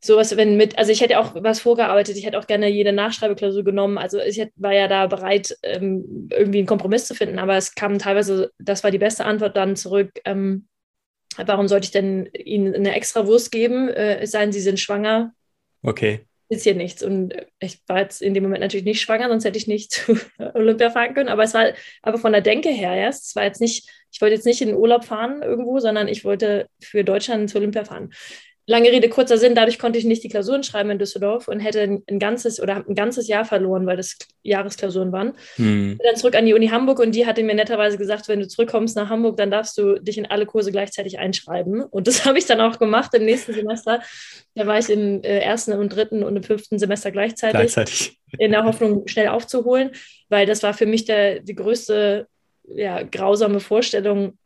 Sowas, 0.00 0.36
wenn 0.36 0.56
mit, 0.56 0.78
also 0.78 0.92
ich 0.92 1.00
hätte 1.00 1.18
auch 1.18 1.34
was 1.34 1.60
vorgearbeitet, 1.60 2.16
ich 2.16 2.24
hätte 2.24 2.38
auch 2.38 2.46
gerne 2.46 2.68
jede 2.68 2.92
Nachschreibeklausur 2.92 3.64
genommen. 3.64 3.98
Also 3.98 4.20
ich 4.20 4.38
hätte, 4.38 4.52
war 4.56 4.72
ja 4.72 4.88
da 4.88 5.06
bereit, 5.06 5.56
ähm, 5.62 6.28
irgendwie 6.30 6.58
einen 6.58 6.66
Kompromiss 6.66 7.06
zu 7.06 7.14
finden, 7.14 7.38
aber 7.38 7.56
es 7.56 7.74
kam 7.74 7.98
teilweise, 7.98 8.52
das 8.58 8.84
war 8.84 8.90
die 8.90 8.98
beste 8.98 9.24
Antwort 9.24 9.56
dann 9.56 9.76
zurück, 9.76 10.12
ähm, 10.24 10.68
Warum 11.36 11.68
sollte 11.68 11.84
ich 11.84 11.90
denn 11.90 12.28
Ihnen 12.32 12.74
eine 12.74 12.94
extra 12.94 13.26
Wurst 13.26 13.52
geben? 13.52 13.88
Äh, 13.88 14.20
es 14.20 14.32
sei 14.32 14.40
denn, 14.40 14.52
Sie 14.52 14.60
sind 14.60 14.80
schwanger. 14.80 15.32
Okay. 15.82 16.26
Ist 16.48 16.64
hier 16.64 16.74
nichts. 16.74 17.02
Und 17.02 17.34
ich 17.60 17.80
war 17.86 17.98
jetzt 18.00 18.22
in 18.22 18.34
dem 18.34 18.42
Moment 18.42 18.62
natürlich 18.62 18.86
nicht 18.86 19.00
schwanger, 19.00 19.28
sonst 19.28 19.44
hätte 19.44 19.58
ich 19.58 19.68
nicht 19.68 19.92
zu 19.92 20.18
Olympia 20.54 20.90
fahren 20.90 21.14
können. 21.14 21.28
Aber 21.28 21.44
es 21.44 21.54
war 21.54 21.72
aber 22.02 22.18
von 22.18 22.32
der 22.32 22.40
Denke 22.40 22.70
her 22.70 22.94
erst. 22.94 23.26
Es 23.26 23.36
war 23.36 23.44
jetzt 23.44 23.60
nicht, 23.60 23.88
ich 24.10 24.20
wollte 24.20 24.34
jetzt 24.34 24.46
nicht 24.46 24.60
in 24.62 24.68
den 24.68 24.76
Urlaub 24.76 25.04
fahren 25.04 25.42
irgendwo, 25.42 25.78
sondern 25.78 26.08
ich 26.08 26.24
wollte 26.24 26.68
für 26.82 27.04
Deutschland 27.04 27.50
zu 27.50 27.58
Olympia 27.58 27.84
fahren 27.84 28.12
lange 28.68 28.92
Rede, 28.92 29.08
kurzer 29.08 29.38
Sinn, 29.38 29.54
dadurch 29.54 29.78
konnte 29.78 29.98
ich 29.98 30.04
nicht 30.04 30.22
die 30.22 30.28
Klausuren 30.28 30.62
schreiben 30.62 30.90
in 30.90 30.98
Düsseldorf 30.98 31.48
und 31.48 31.58
hätte 31.58 31.80
ein 32.06 32.18
ganzes 32.18 32.60
oder 32.60 32.84
ein 32.86 32.94
ganzes 32.94 33.26
Jahr 33.26 33.46
verloren, 33.46 33.86
weil 33.86 33.96
das 33.96 34.18
Jahresklausuren 34.42 35.10
waren. 35.10 35.32
Hm. 35.56 35.96
Bin 35.96 36.06
dann 36.06 36.16
zurück 36.16 36.36
an 36.36 36.44
die 36.44 36.52
Uni 36.52 36.68
Hamburg 36.68 36.98
und 36.98 37.14
die 37.14 37.26
hatte 37.26 37.42
mir 37.42 37.54
netterweise 37.54 37.96
gesagt, 37.96 38.28
wenn 38.28 38.40
du 38.40 38.46
zurückkommst 38.46 38.94
nach 38.94 39.08
Hamburg, 39.08 39.38
dann 39.38 39.50
darfst 39.50 39.78
du 39.78 39.98
dich 39.98 40.18
in 40.18 40.26
alle 40.26 40.44
Kurse 40.44 40.70
gleichzeitig 40.70 41.18
einschreiben. 41.18 41.82
Und 41.82 42.06
das 42.06 42.24
habe 42.26 42.38
ich 42.38 42.44
dann 42.44 42.60
auch 42.60 42.78
gemacht 42.78 43.14
im 43.14 43.24
nächsten 43.24 43.54
Semester. 43.54 44.02
Da 44.54 44.66
war 44.66 44.78
ich 44.78 44.90
im 44.90 45.22
äh, 45.22 45.38
ersten 45.38 45.72
und 45.72 45.88
dritten 45.88 46.22
und 46.22 46.36
im 46.36 46.42
fünften 46.42 46.78
Semester 46.78 47.10
gleichzeitig. 47.10 47.58
Gleichzeitig. 47.58 48.18
In 48.36 48.50
der 48.50 48.64
Hoffnung, 48.64 49.08
schnell 49.08 49.28
aufzuholen, 49.28 49.92
weil 50.28 50.44
das 50.44 50.62
war 50.62 50.74
für 50.74 50.84
mich 50.84 51.06
der, 51.06 51.40
die 51.40 51.54
größte 51.54 52.26
ja, 52.74 53.02
grausame 53.02 53.60
Vorstellung, 53.60 54.36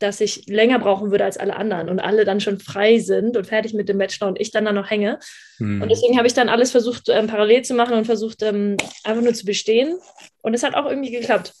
dass 0.00 0.20
ich 0.20 0.46
länger 0.46 0.78
brauchen 0.78 1.10
würde 1.10 1.24
als 1.24 1.36
alle 1.36 1.56
anderen 1.56 1.88
und 1.88 2.00
alle 2.00 2.24
dann 2.24 2.40
schon 2.40 2.58
frei 2.58 2.98
sind 2.98 3.36
und 3.36 3.46
fertig 3.46 3.74
mit 3.74 3.88
dem 3.88 3.98
Bachelor 3.98 4.28
und 4.28 4.40
ich 4.40 4.50
dann 4.50 4.64
da 4.64 4.72
noch 4.72 4.90
hänge. 4.90 5.18
Hm. 5.58 5.82
Und 5.82 5.88
deswegen 5.90 6.16
habe 6.16 6.26
ich 6.26 6.34
dann 6.34 6.48
alles 6.48 6.70
versucht, 6.70 7.08
ähm, 7.08 7.26
parallel 7.26 7.62
zu 7.62 7.74
machen 7.74 7.94
und 7.94 8.06
versucht, 8.06 8.42
ähm, 8.42 8.76
einfach 9.04 9.22
nur 9.22 9.34
zu 9.34 9.44
bestehen. 9.44 9.98
Und 10.42 10.54
es 10.54 10.62
hat 10.62 10.74
auch 10.74 10.86
irgendwie 10.86 11.10
geklappt. 11.10 11.52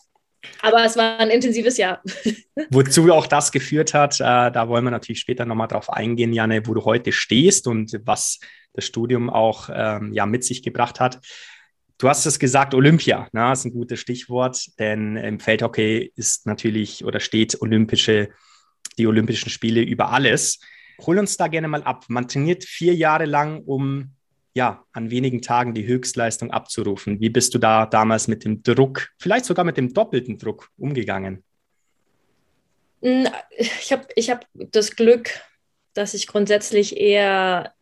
Aber 0.62 0.84
es 0.84 0.96
war 0.96 1.20
ein 1.20 1.30
intensives 1.30 1.76
Jahr. 1.76 2.02
Wozu 2.70 3.12
auch 3.12 3.26
das 3.26 3.52
geführt 3.52 3.92
hat, 3.94 4.20
äh, 4.20 4.50
da 4.50 4.68
wollen 4.68 4.84
wir 4.84 4.90
natürlich 4.90 5.20
später 5.20 5.44
nochmal 5.44 5.68
drauf 5.68 5.90
eingehen, 5.90 6.32
Janne, 6.32 6.66
wo 6.66 6.74
du 6.74 6.84
heute 6.84 7.12
stehst 7.12 7.66
und 7.66 8.00
was 8.04 8.40
das 8.72 8.84
Studium 8.84 9.28
auch 9.30 9.68
ähm, 9.72 10.12
ja, 10.12 10.26
mit 10.26 10.44
sich 10.44 10.62
gebracht 10.62 11.00
hat. 11.00 11.20
Du 12.00 12.08
hast 12.08 12.24
es 12.24 12.38
gesagt, 12.38 12.72
Olympia, 12.72 13.28
ne, 13.32 13.52
ist 13.52 13.66
ein 13.66 13.74
gutes 13.74 14.00
Stichwort, 14.00 14.70
denn 14.78 15.16
im 15.16 15.38
Feldhockey 15.38 16.10
ist 16.16 16.46
natürlich 16.46 17.04
oder 17.04 17.20
steht 17.20 17.60
olympische, 17.60 18.30
die 18.96 19.06
Olympischen 19.06 19.50
Spiele 19.50 19.82
über 19.82 20.10
alles. 20.10 20.60
Hol 21.02 21.18
uns 21.18 21.36
da 21.36 21.46
gerne 21.48 21.68
mal 21.68 21.82
ab. 21.82 22.06
Man 22.08 22.26
trainiert 22.26 22.64
vier 22.64 22.94
Jahre 22.94 23.26
lang, 23.26 23.60
um 23.66 24.12
ja, 24.54 24.82
an 24.92 25.10
wenigen 25.10 25.42
Tagen 25.42 25.74
die 25.74 25.86
Höchstleistung 25.86 26.50
abzurufen. 26.50 27.20
Wie 27.20 27.28
bist 27.28 27.54
du 27.54 27.58
da 27.58 27.84
damals 27.84 28.28
mit 28.28 28.46
dem 28.46 28.62
Druck, 28.62 29.10
vielleicht 29.18 29.44
sogar 29.44 29.66
mit 29.66 29.76
dem 29.76 29.92
doppelten 29.92 30.38
Druck 30.38 30.70
umgegangen? 30.78 31.44
Ich 33.02 33.92
habe 33.92 34.06
ich 34.16 34.30
hab 34.30 34.46
das 34.54 34.96
Glück, 34.96 35.38
dass 35.92 36.14
ich 36.14 36.26
grundsätzlich 36.26 36.96
eher, 36.96 37.74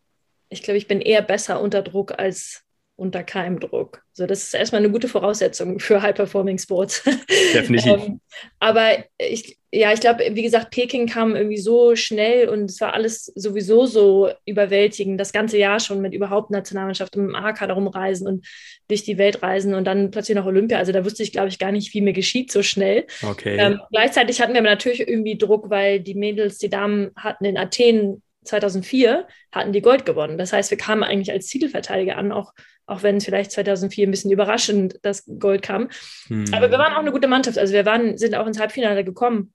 ich 0.49 0.65
glaube, 0.65 0.79
ich 0.79 0.89
bin 0.89 1.01
eher 1.01 1.23
besser 1.23 1.61
unter 1.61 1.83
Druck 1.83 2.19
als 2.19 2.65
unter 2.99 3.23
keinem 3.23 3.61
Druck. 3.61 4.03
So, 4.13 4.27
das 4.27 4.43
ist 4.43 4.55
erstmal 4.55 4.81
eine 4.81 4.91
gute 4.91 5.07
Voraussetzung 5.07 5.79
für 5.79 6.03
High-Performing 6.03 6.59
Sports. 6.59 7.05
Definitiv. 7.55 7.93
ähm, 7.93 8.21
aber 8.59 9.05
ich, 9.19 9.57
ja, 9.71 9.93
ich 9.93 10.01
glaube, 10.01 10.25
wie 10.33 10.43
gesagt, 10.43 10.73
Peking 10.73 11.07
kam 11.07 11.37
irgendwie 11.37 11.59
so 11.59 11.95
schnell 11.95 12.49
und 12.49 12.65
es 12.65 12.81
war 12.81 12.95
alles 12.95 13.27
sowieso 13.37 13.87
so 13.87 14.31
überwältigend, 14.47 15.21
das 15.21 15.33
ganze 15.33 15.59
Jahr 15.59 15.79
schon 15.79 16.01
mit 16.01 16.13
überhaupt 16.13 16.51
Nationalmannschaft 16.51 17.17
und 17.17 17.27
mit 17.27 17.37
dem 17.37 17.45
AK 17.45 17.69
darum 17.69 17.87
reisen 17.87 18.27
und 18.27 18.45
durch 18.89 19.05
die 19.05 19.17
Welt 19.17 19.45
reisen 19.45 19.75
und 19.75 19.85
dann 19.85 20.11
plötzlich 20.11 20.37
noch 20.37 20.47
Olympia. 20.47 20.79
Also 20.79 20.91
da 20.91 21.05
wusste 21.05 21.23
ich, 21.23 21.31
glaube 21.31 21.49
ich, 21.49 21.61
gar 21.61 21.71
nicht, 21.71 21.95
wie 21.95 22.01
mir 22.01 22.13
geschieht 22.13 22.51
so 22.51 22.65
schnell. 22.65 23.07
Okay. 23.23 23.59
Ähm, 23.61 23.81
gleichzeitig 23.93 24.41
hatten 24.41 24.55
wir 24.55 24.63
natürlich 24.63 25.07
irgendwie 25.07 25.39
Druck, 25.39 25.71
weil 25.71 26.01
die 26.01 26.15
Mädels, 26.15 26.59
die 26.59 26.69
Damen 26.69 27.13
hatten 27.15 27.45
in 27.45 27.57
Athen 27.57 28.23
2004 28.43 29.27
hatten 29.53 29.73
die 29.73 29.83
Gold 29.83 30.05
gewonnen. 30.05 30.39
Das 30.39 30.53
heißt, 30.53 30.71
wir 30.71 30.79
kamen 30.79 31.05
eigentlich 31.05 31.31
als 31.31 31.47
Titelverteidiger 31.47 32.17
an, 32.17 32.33
auch, 32.33 32.53
auch 32.89 33.03
wenn 33.03 33.19
es 33.19 33.25
vielleicht 33.25 33.53
2004 33.53 34.09
ein 34.09 34.11
bisschen 34.11 34.31
überraschend 34.31 34.99
das 35.03 35.25
Gold 35.39 35.63
kam. 35.63 35.89
Hm. 36.29 36.47
Aber 36.53 36.71
wir 36.71 36.79
waren 36.79 36.95
auch 36.95 37.01
eine 37.01 37.13
gute 37.13 37.29
Mannschaft. 37.29 37.59
Also 37.59 37.75
wir 37.75 37.85
waren, 37.85 38.17
sind 38.17 38.35
auch 38.35 38.47
ins 38.47 38.59
Halbfinale 38.59 39.05
gekommen 39.05 39.53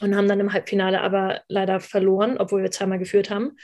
und 0.00 0.16
haben 0.16 0.28
dann 0.28 0.40
im 0.40 0.52
Halbfinale 0.52 1.00
aber 1.00 1.42
leider 1.48 1.80
verloren, 1.80 2.36
obwohl 2.38 2.62
wir 2.62 2.70
zweimal 2.70 2.98
geführt 2.98 3.30
haben. 3.30 3.56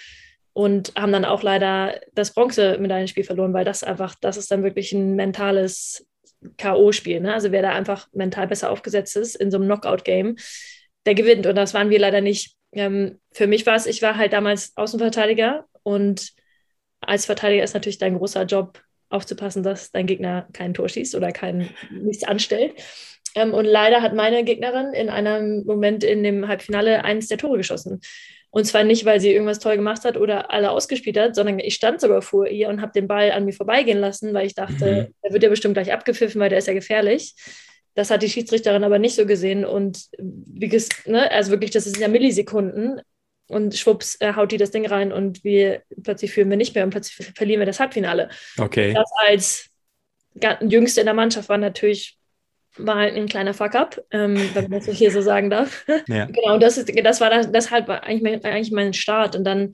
Und 0.54 0.92
haben 0.97 1.12
dann 1.12 1.25
auch 1.25 1.42
leider 1.42 1.99
das 2.12 2.35
Bronze-Medaillenspiel 2.35 3.25
verloren, 3.25 3.54
weil 3.54 3.64
das 3.64 3.82
einfach, 3.82 4.14
das 4.21 4.37
ist 4.37 4.50
dann 4.50 4.62
wirklich 4.62 4.92
ein 4.92 5.16
mentales 5.16 6.06
K.O.-Spiel. 6.59 7.21
Ne? 7.21 7.32
Also 7.32 7.52
wer 7.52 7.62
da 7.62 7.71
einfach 7.71 8.09
mental 8.12 8.47
besser 8.47 8.71
aufgesetzt 8.71 9.16
ist 9.16 9.35
in 9.35 9.50
so 9.50 9.56
einem 9.56 9.66
Knockout-Game, 9.66 10.37
der 11.06 11.14
gewinnt. 11.14 11.47
Und 11.47 11.54
das 11.54 11.73
waren 11.75 11.90
wir 11.90 11.99
leider 11.99 12.21
nicht. 12.21 12.54
Ähm, 12.73 13.18
für 13.32 13.47
mich 13.47 13.66
war 13.66 13.76
es, 13.76 13.87
ich 13.87 14.02
war 14.02 14.16
halt 14.16 14.35
damals 14.35 14.76
Außenverteidiger 14.76 15.64
und 15.82 16.32
als 17.00 17.26
Verteidiger 17.26 17.64
ist 17.64 17.75
natürlich 17.75 17.99
dein 17.99 18.16
großer 18.16 18.44
Job, 18.44 18.80
aufzupassen, 19.12 19.62
dass 19.62 19.90
dein 19.90 20.07
Gegner 20.07 20.49
kein 20.52 20.75
Tor 20.75 20.88
schießt 20.88 21.14
oder 21.14 21.33
kein, 21.33 21.71
nichts 21.90 22.25
anstellt. 22.25 22.75
Ähm, 23.35 23.54
und 23.54 23.64
leider 23.64 24.02
hat 24.02 24.14
meine 24.14 24.45
Gegnerin 24.45 24.92
in 24.92 25.09
einem 25.09 25.64
Moment 25.64 26.04
in 26.04 26.23
dem 26.23 26.49
Halbfinale 26.49 27.04
eines 27.04 27.28
der 27.28 27.38
Tore 27.38 27.59
geschossen. 27.59 28.00
Und 28.50 28.66
zwar 28.66 28.85
nicht, 28.85 29.07
weil 29.07 29.19
sie 29.19 29.33
irgendwas 29.33 29.61
toll 29.61 29.76
gemacht 29.76 30.04
hat 30.04 30.19
oder 30.19 30.50
alle 30.50 30.71
ausgespielt 30.71 31.19
hat, 31.19 31.35
sondern 31.35 31.59
ich 31.59 31.75
stand 31.75 32.02
sogar 32.02 32.21
vor 32.21 32.47
ihr 32.47 32.69
und 32.69 32.83
habe 32.83 32.92
den 32.92 33.09
Ball 33.09 33.33
an 33.33 33.47
mir 33.47 33.54
vorbeigehen 33.54 33.99
lassen, 33.99 34.35
weil 34.35 34.47
ich 34.47 34.54
dachte, 34.54 35.09
mhm. 35.09 35.14
er 35.23 35.33
wird 35.33 35.42
ja 35.42 35.49
bestimmt 35.49 35.75
gleich 35.75 35.90
abgepfiffen, 35.90 36.38
weil 36.38 36.50
der 36.50 36.59
ist 36.59 36.69
ja 36.69 36.75
gefährlich. 36.75 37.35
Das 37.95 38.11
hat 38.11 38.23
die 38.23 38.28
Schiedsrichterin 38.28 38.85
aber 38.85 38.99
nicht 38.99 39.14
so 39.14 39.25
gesehen. 39.25 39.64
Und 39.64 40.07
wie 40.19 40.69
gesagt, 40.69 41.07
ne, 41.07 41.31
also 41.31 41.50
wirklich, 41.50 41.71
das 41.71 41.87
ist 41.87 41.97
ja 41.97 42.09
Millisekunden. 42.09 43.00
Und 43.49 43.75
schwupps 43.75 44.16
äh, 44.20 44.34
haut 44.34 44.52
die 44.52 44.56
das 44.56 44.70
Ding 44.70 44.87
rein 44.87 45.12
und 45.12 45.44
wir 45.44 45.82
plötzlich 46.02 46.32
führen 46.32 46.49
wir 46.49 46.56
nicht 46.56 46.75
mehr 46.75 46.84
und 46.84 46.90
plötzlich 46.90 47.32
verlieren 47.34 47.61
wir 47.61 47.66
das 47.66 47.80
Halbfinale. 47.80 48.30
Okay. 48.58 48.94
Das 48.94 49.11
als 49.26 49.70
Jüngste 50.61 51.00
in 51.00 51.06
der 51.06 51.14
Mannschaft 51.14 51.49
war 51.49 51.58
natürlich 51.58 52.18
war 52.78 52.96
halt 52.96 53.14
ein 53.14 53.28
kleiner 53.28 53.52
Fuck-up, 53.52 54.02
ähm, 54.11 54.37
wenn 54.54 54.70
man 54.70 54.80
das 54.80 54.96
hier 54.96 55.11
so 55.11 55.20
sagen 55.20 55.50
darf. 55.50 55.84
Ja. 56.08 56.26
genau, 56.26 56.58
das, 56.58 56.78
ist, 56.78 56.90
das 57.04 57.20
war 57.20 57.30
das, 57.30 57.52
deshalb 57.52 57.87
war 57.88 58.02
eigentlich 58.04 58.22
mein, 58.22 58.44
eigentlich 58.44 58.72
mein 58.72 58.94
Start. 58.94 59.37
Und 59.37 59.44
dann 59.44 59.72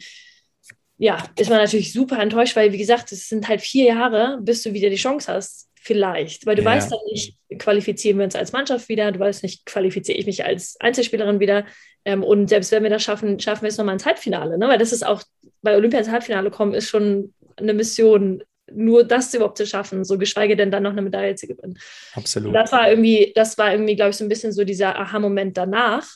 ja, 0.98 1.22
ist 1.38 1.48
man 1.48 1.58
natürlich 1.58 1.92
super 1.92 2.18
enttäuscht, 2.18 2.56
weil, 2.56 2.72
wie 2.72 2.78
gesagt, 2.78 3.12
es 3.12 3.28
sind 3.28 3.48
halt 3.48 3.60
vier 3.60 3.84
Jahre, 3.84 4.38
bis 4.42 4.62
du 4.62 4.72
wieder 4.72 4.90
die 4.90 4.96
Chance 4.96 5.32
hast, 5.32 5.67
Vielleicht, 5.88 6.44
weil 6.44 6.54
du 6.54 6.60
ja. 6.60 6.68
weißt 6.68 6.92
dann 6.92 6.98
nicht, 7.10 7.38
qualifizieren 7.58 8.18
wir 8.18 8.24
uns 8.24 8.36
als 8.36 8.52
Mannschaft 8.52 8.90
wieder, 8.90 9.10
du 9.10 9.20
weißt 9.20 9.42
nicht, 9.42 9.64
qualifiziere 9.64 10.18
ich 10.18 10.26
mich 10.26 10.44
als 10.44 10.76
Einzelspielerin 10.80 11.40
wieder. 11.40 11.64
Ähm, 12.04 12.22
und 12.22 12.48
selbst 12.48 12.70
wenn 12.72 12.82
wir 12.82 12.90
das 12.90 13.02
schaffen, 13.02 13.40
schaffen 13.40 13.62
wir 13.62 13.70
es 13.70 13.78
nochmal 13.78 13.94
ins 13.94 14.04
Halbfinale. 14.04 14.58
Ne? 14.58 14.68
Weil 14.68 14.76
das 14.76 14.92
ist 14.92 15.06
auch, 15.06 15.22
bei 15.62 15.74
Olympia 15.74 15.98
ins 15.98 16.10
Halbfinale 16.10 16.50
kommen, 16.50 16.74
ist 16.74 16.90
schon 16.90 17.32
eine 17.56 17.72
Mission, 17.72 18.42
nur 18.70 19.02
das 19.02 19.32
überhaupt 19.32 19.56
zu 19.56 19.66
schaffen, 19.66 20.04
so 20.04 20.18
geschweige 20.18 20.56
denn 20.56 20.70
dann 20.70 20.82
noch 20.82 20.90
eine 20.90 21.00
Medaille 21.00 21.36
zu 21.36 21.46
gewinnen. 21.46 21.78
Absolut. 22.12 22.54
Das 22.54 22.70
war 22.70 22.90
irgendwie, 22.90 23.32
das 23.34 23.56
war 23.56 23.72
irgendwie, 23.72 23.96
glaube 23.96 24.10
ich, 24.10 24.16
so 24.18 24.26
ein 24.26 24.28
bisschen 24.28 24.52
so 24.52 24.64
dieser 24.64 24.94
Aha-Moment 24.98 25.56
danach, 25.56 26.06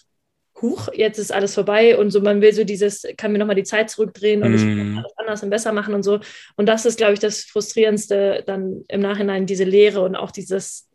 huch, 0.63 0.89
jetzt 0.95 1.19
ist 1.19 1.33
alles 1.33 1.55
vorbei 1.55 1.99
und 1.99 2.11
so, 2.11 2.21
man 2.21 2.41
will 2.41 2.53
so 2.53 2.65
dieses, 2.65 3.05
kann 3.17 3.33
mir 3.33 3.39
nochmal 3.39 3.57
die 3.57 3.65
Zeit 3.65 3.91
zurückdrehen 3.91 4.43
und 4.43 4.53
mm. 4.53 4.55
ich 4.55 4.63
kann 4.63 4.91
mhm. 4.93 4.99
alles 4.99 5.13
anders 5.17 5.43
und 5.43 5.51
besser 5.51 5.73
machen 5.73 5.95
und 5.95 6.05
so. 6.05 6.21
Und 6.57 6.67
das 6.67 6.87
ist, 6.87 6.97
glaube 6.97 7.15
ich, 7.15 7.19
das 7.19 7.43
Frustrierendste 7.43 8.45
dann 8.47 8.85
im 8.89 9.01
Nachhinein, 9.01 9.47
diese 9.47 9.65
Lehre 9.65 10.03
und 10.03 10.15
auch 10.17 10.31
dieses, 10.31 10.89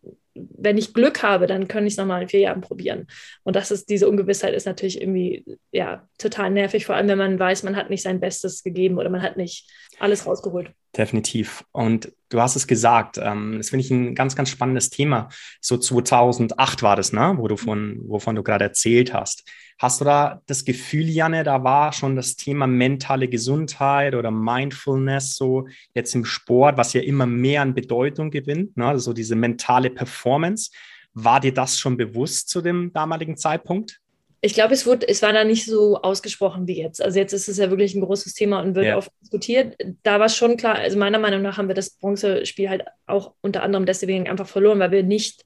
wenn 0.58 0.78
ich 0.78 0.94
Glück 0.94 1.24
habe, 1.24 1.48
dann 1.48 1.68
kann 1.68 1.86
ich 1.86 1.94
es 1.94 1.98
nochmal 1.98 2.24
in 2.24 2.30
vier 2.30 2.42
Jahren 2.42 2.62
probieren. 2.62 3.08
Und 3.44 3.56
das 3.56 3.72
ist, 3.72 3.90
diese 3.90 4.08
Ungewissheit 4.10 4.54
ist 4.54 4.66
natürlich 4.66 5.02
irgendwie, 5.02 5.46
ja, 5.72 6.08
total 6.18 6.52
nervig, 6.52 6.86
vor 6.86 6.96
allem 6.96 7.08
wenn 7.08 7.18
man 7.18 7.40
weiß, 7.40 7.64
man 7.64 7.76
hat 7.76 7.90
nicht 7.90 8.04
sein 8.04 8.20
Bestes 8.20 8.64
gegeben 8.64 8.98
oder 8.98 9.10
man 9.10 9.22
hat 9.22 9.38
nicht 9.38 9.70
alles 10.00 10.26
rausgeholt. 10.26 10.72
Definitiv. 10.96 11.64
Und 11.72 12.12
du 12.30 12.42
hast 12.42 12.56
es 12.56 12.68
gesagt, 12.68 13.18
ähm, 13.22 13.56
das 13.58 13.70
finde 13.70 13.86
ich 13.86 13.92
ein 13.92 14.16
ganz, 14.16 14.36
ganz 14.36 14.50
spannendes 14.50 14.90
Thema. 14.90 15.30
So 15.62 15.78
2008 15.78 16.82
war 16.82 16.96
das, 16.96 17.14
ne? 17.14 17.36
Wo 17.38 17.48
du 17.48 17.58
von, 17.58 18.00
wovon 18.08 18.36
du 18.36 18.44
gerade 18.44 18.66
erzählt 18.66 19.14
hast. 19.14 19.44
Hast 19.80 20.02
du 20.02 20.06
da 20.06 20.42
das 20.48 20.66
Gefühl, 20.66 21.08
Janne, 21.08 21.44
da 21.44 21.64
war 21.64 21.94
schon 21.94 22.16
das 22.16 22.36
Thema 22.36 22.66
mentale 22.66 23.28
Gesundheit 23.28 24.16
oder 24.16 24.32
Mindfulness 24.32 25.36
so 25.36 25.68
jetzt 25.94 26.16
im 26.16 26.26
Sport, 26.26 26.78
was 26.78 26.94
ja 26.94 27.02
immer 27.02 27.28
mehr 27.28 27.62
an 27.62 27.76
Bedeutung 27.76 28.32
gewinnt, 28.32 28.76
ne? 28.76 28.88
also 28.88 29.14
diese 29.14 29.36
mentale 29.36 29.90
Performance. 29.92 30.72
War 31.14 31.40
dir 31.40 31.54
das 31.54 31.80
schon 31.80 31.98
bewusst 31.98 32.50
zu 32.50 32.62
dem 32.62 32.92
damaligen 32.94 33.38
Zeitpunkt? 33.38 34.00
Ich 34.42 34.54
glaube, 34.54 34.74
es, 34.74 34.86
es 34.86 35.22
war 35.24 35.34
da 35.34 35.44
nicht 35.44 35.66
so 35.66 36.00
ausgesprochen 36.02 36.68
wie 36.68 36.80
jetzt. 36.80 37.02
Also 37.02 37.20
jetzt 37.20 37.34
ist 37.34 37.48
es 37.48 37.58
ja 37.58 37.72
wirklich 37.72 37.96
ein 37.96 38.02
großes 38.02 38.34
Thema 38.34 38.62
und 38.62 38.76
wird 38.76 38.86
ja. 38.86 38.98
oft 38.98 39.12
diskutiert. 39.22 39.76
Da 40.04 40.20
war 40.20 40.28
es 40.28 40.36
schon 40.36 40.58
klar, 40.58 40.76
also 40.76 40.98
meiner 40.98 41.18
Meinung 41.18 41.42
nach 41.42 41.58
haben 41.58 41.68
wir 41.68 41.76
das 41.76 41.92
Bronzespiel 41.92 42.70
halt 42.70 42.84
auch 43.08 43.34
unter 43.42 43.64
anderem 43.64 43.86
deswegen 43.86 44.28
einfach 44.28 44.48
verloren, 44.48 44.80
weil 44.80 44.92
wir 44.92 45.04
nicht 45.04 45.44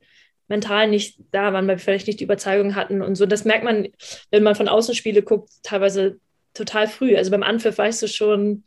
mental 0.52 0.88
nicht 0.88 1.18
da 1.32 1.54
waren, 1.54 1.68
weil 1.68 1.78
wir 1.78 1.84
vielleicht 1.84 2.06
nicht 2.06 2.20
die 2.20 2.26
Überzeugung 2.26 2.76
hatten 2.76 3.02
und 3.02 3.16
so. 3.16 3.26
Das 3.26 3.46
merkt 3.46 3.64
man, 3.64 3.88
wenn 4.30 4.44
man 4.44 4.54
von 4.54 4.68
außen 4.68 4.94
Spiele 4.94 5.24
guckt, 5.24 5.50
teilweise 5.64 6.20
total 6.54 6.88
früh. 6.88 7.16
Also 7.16 7.32
beim 7.32 7.42
Anpfiff 7.42 7.78
weißt 7.78 8.04
du 8.04 8.08
schon, 8.08 8.64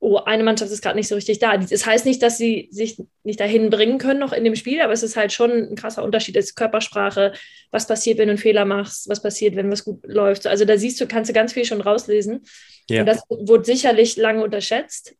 oh, 0.00 0.18
eine 0.18 0.44
Mannschaft 0.44 0.70
ist 0.70 0.82
gerade 0.82 0.96
nicht 0.96 1.08
so 1.08 1.14
richtig 1.14 1.38
da. 1.38 1.56
Das 1.56 1.86
heißt 1.86 2.04
nicht, 2.04 2.22
dass 2.22 2.36
sie 2.36 2.68
sich 2.70 3.00
nicht 3.22 3.40
dahin 3.40 3.70
bringen 3.70 3.98
können 3.98 4.20
noch 4.20 4.32
in 4.32 4.44
dem 4.44 4.56
Spiel, 4.56 4.82
aber 4.82 4.92
es 4.92 5.02
ist 5.02 5.16
halt 5.16 5.32
schon 5.32 5.50
ein 5.50 5.76
krasser 5.76 6.04
Unterschied. 6.04 6.36
Ist 6.36 6.56
Körpersprache, 6.56 7.32
was 7.70 7.86
passiert, 7.86 8.18
wenn 8.18 8.26
du 8.26 8.32
einen 8.32 8.38
Fehler 8.38 8.66
machst, 8.66 9.08
was 9.08 9.22
passiert, 9.22 9.56
wenn 9.56 9.70
was 9.70 9.84
gut 9.84 10.00
läuft. 10.04 10.46
Also 10.46 10.66
da 10.66 10.76
siehst 10.76 11.00
du, 11.00 11.06
kannst 11.06 11.30
du 11.30 11.32
ganz 11.32 11.54
viel 11.54 11.64
schon 11.64 11.80
rauslesen. 11.80 12.42
Ja. 12.90 13.00
Und 13.00 13.06
das 13.06 13.22
wurde 13.28 13.64
sicherlich 13.64 14.16
lange 14.16 14.42
unterschätzt. 14.42 15.14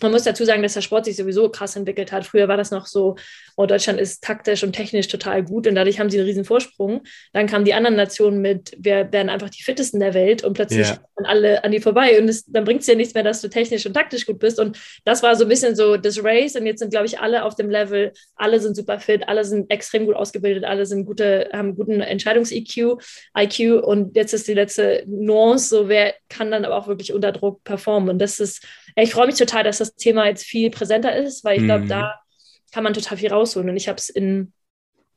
Man 0.00 0.12
muss 0.12 0.24
dazu 0.24 0.44
sagen, 0.44 0.62
dass 0.62 0.74
der 0.74 0.80
Sport 0.80 1.04
sich 1.04 1.16
sowieso 1.16 1.48
krass 1.48 1.76
entwickelt 1.76 2.12
hat. 2.12 2.26
Früher 2.26 2.48
war 2.48 2.56
das 2.56 2.70
noch 2.70 2.86
so, 2.86 3.16
oh, 3.56 3.66
Deutschland 3.66 4.00
ist 4.00 4.22
taktisch 4.22 4.62
und 4.64 4.72
technisch 4.72 5.08
total 5.08 5.42
gut 5.44 5.66
und 5.66 5.74
dadurch 5.74 6.00
haben 6.00 6.10
sie 6.10 6.18
einen 6.18 6.26
riesen 6.26 6.44
Vorsprung. 6.44 7.02
Dann 7.32 7.46
kamen 7.46 7.64
die 7.64 7.74
anderen 7.74 7.96
Nationen 7.96 8.40
mit, 8.40 8.76
wir 8.78 9.12
werden 9.12 9.28
einfach 9.28 9.50
die 9.50 9.62
fittesten 9.62 10.00
der 10.00 10.14
Welt 10.14 10.44
und 10.44 10.54
plötzlich 10.54 10.88
yeah. 10.88 11.00
waren 11.16 11.26
alle 11.26 11.64
an 11.64 11.70
die 11.70 11.80
vorbei 11.80 12.18
und 12.18 12.28
es, 12.28 12.44
dann 12.46 12.64
bringt 12.64 12.80
es 12.80 12.86
dir 12.86 12.96
nichts 12.96 13.14
mehr, 13.14 13.22
dass 13.22 13.40
du 13.40 13.48
technisch 13.48 13.86
und 13.86 13.94
taktisch 13.94 14.26
gut 14.26 14.38
bist. 14.38 14.58
Und 14.58 14.78
das 15.04 15.22
war 15.22 15.36
so 15.36 15.44
ein 15.44 15.48
bisschen 15.48 15.76
so 15.76 15.96
das 15.96 16.22
Race 16.22 16.56
und 16.56 16.66
jetzt 16.66 16.80
sind, 16.80 16.90
glaube 16.90 17.06
ich, 17.06 17.20
alle 17.20 17.44
auf 17.44 17.54
dem 17.54 17.70
Level, 17.70 18.12
alle 18.36 18.60
sind 18.60 18.76
super 18.76 18.98
fit, 18.98 19.28
alle 19.28 19.44
sind 19.44 19.70
extrem 19.70 20.06
gut 20.06 20.16
ausgebildet, 20.16 20.64
alle 20.64 20.86
sind 20.86 21.04
gute, 21.04 21.48
haben 21.52 21.76
guten 21.76 22.00
Entscheidungs-EQ, 22.00 23.00
IQ 23.38 23.82
und 23.84 24.16
jetzt 24.16 24.34
ist 24.34 24.48
die 24.48 24.54
letzte 24.54 25.04
Nuance, 25.06 25.68
so 25.68 25.88
wer 25.88 26.14
kann 26.28 26.50
dann 26.50 26.64
aber 26.64 26.76
auch 26.76 26.88
wirklich 26.88 27.12
unter 27.12 27.32
Druck 27.32 27.62
performen. 27.64 28.10
Und 28.10 28.18
das 28.18 28.40
ist, 28.40 28.66
ich 28.96 29.12
freue 29.12 29.26
mich 29.26 29.36
total, 29.36 29.64
dass 29.64 29.78
das 29.78 29.94
Thema 29.96 30.26
jetzt 30.26 30.44
viel 30.44 30.70
präsenter 30.70 31.14
ist, 31.16 31.44
weil 31.44 31.58
ich 31.58 31.64
glaube, 31.64 31.84
mhm. 31.84 31.88
da 31.88 32.23
kann 32.72 32.84
man 32.84 32.94
total 32.94 33.18
viel 33.18 33.30
rausholen. 33.30 33.70
Und 33.70 33.76
ich 33.76 33.88
habe 33.88 33.98
es 33.98 34.08
in 34.08 34.52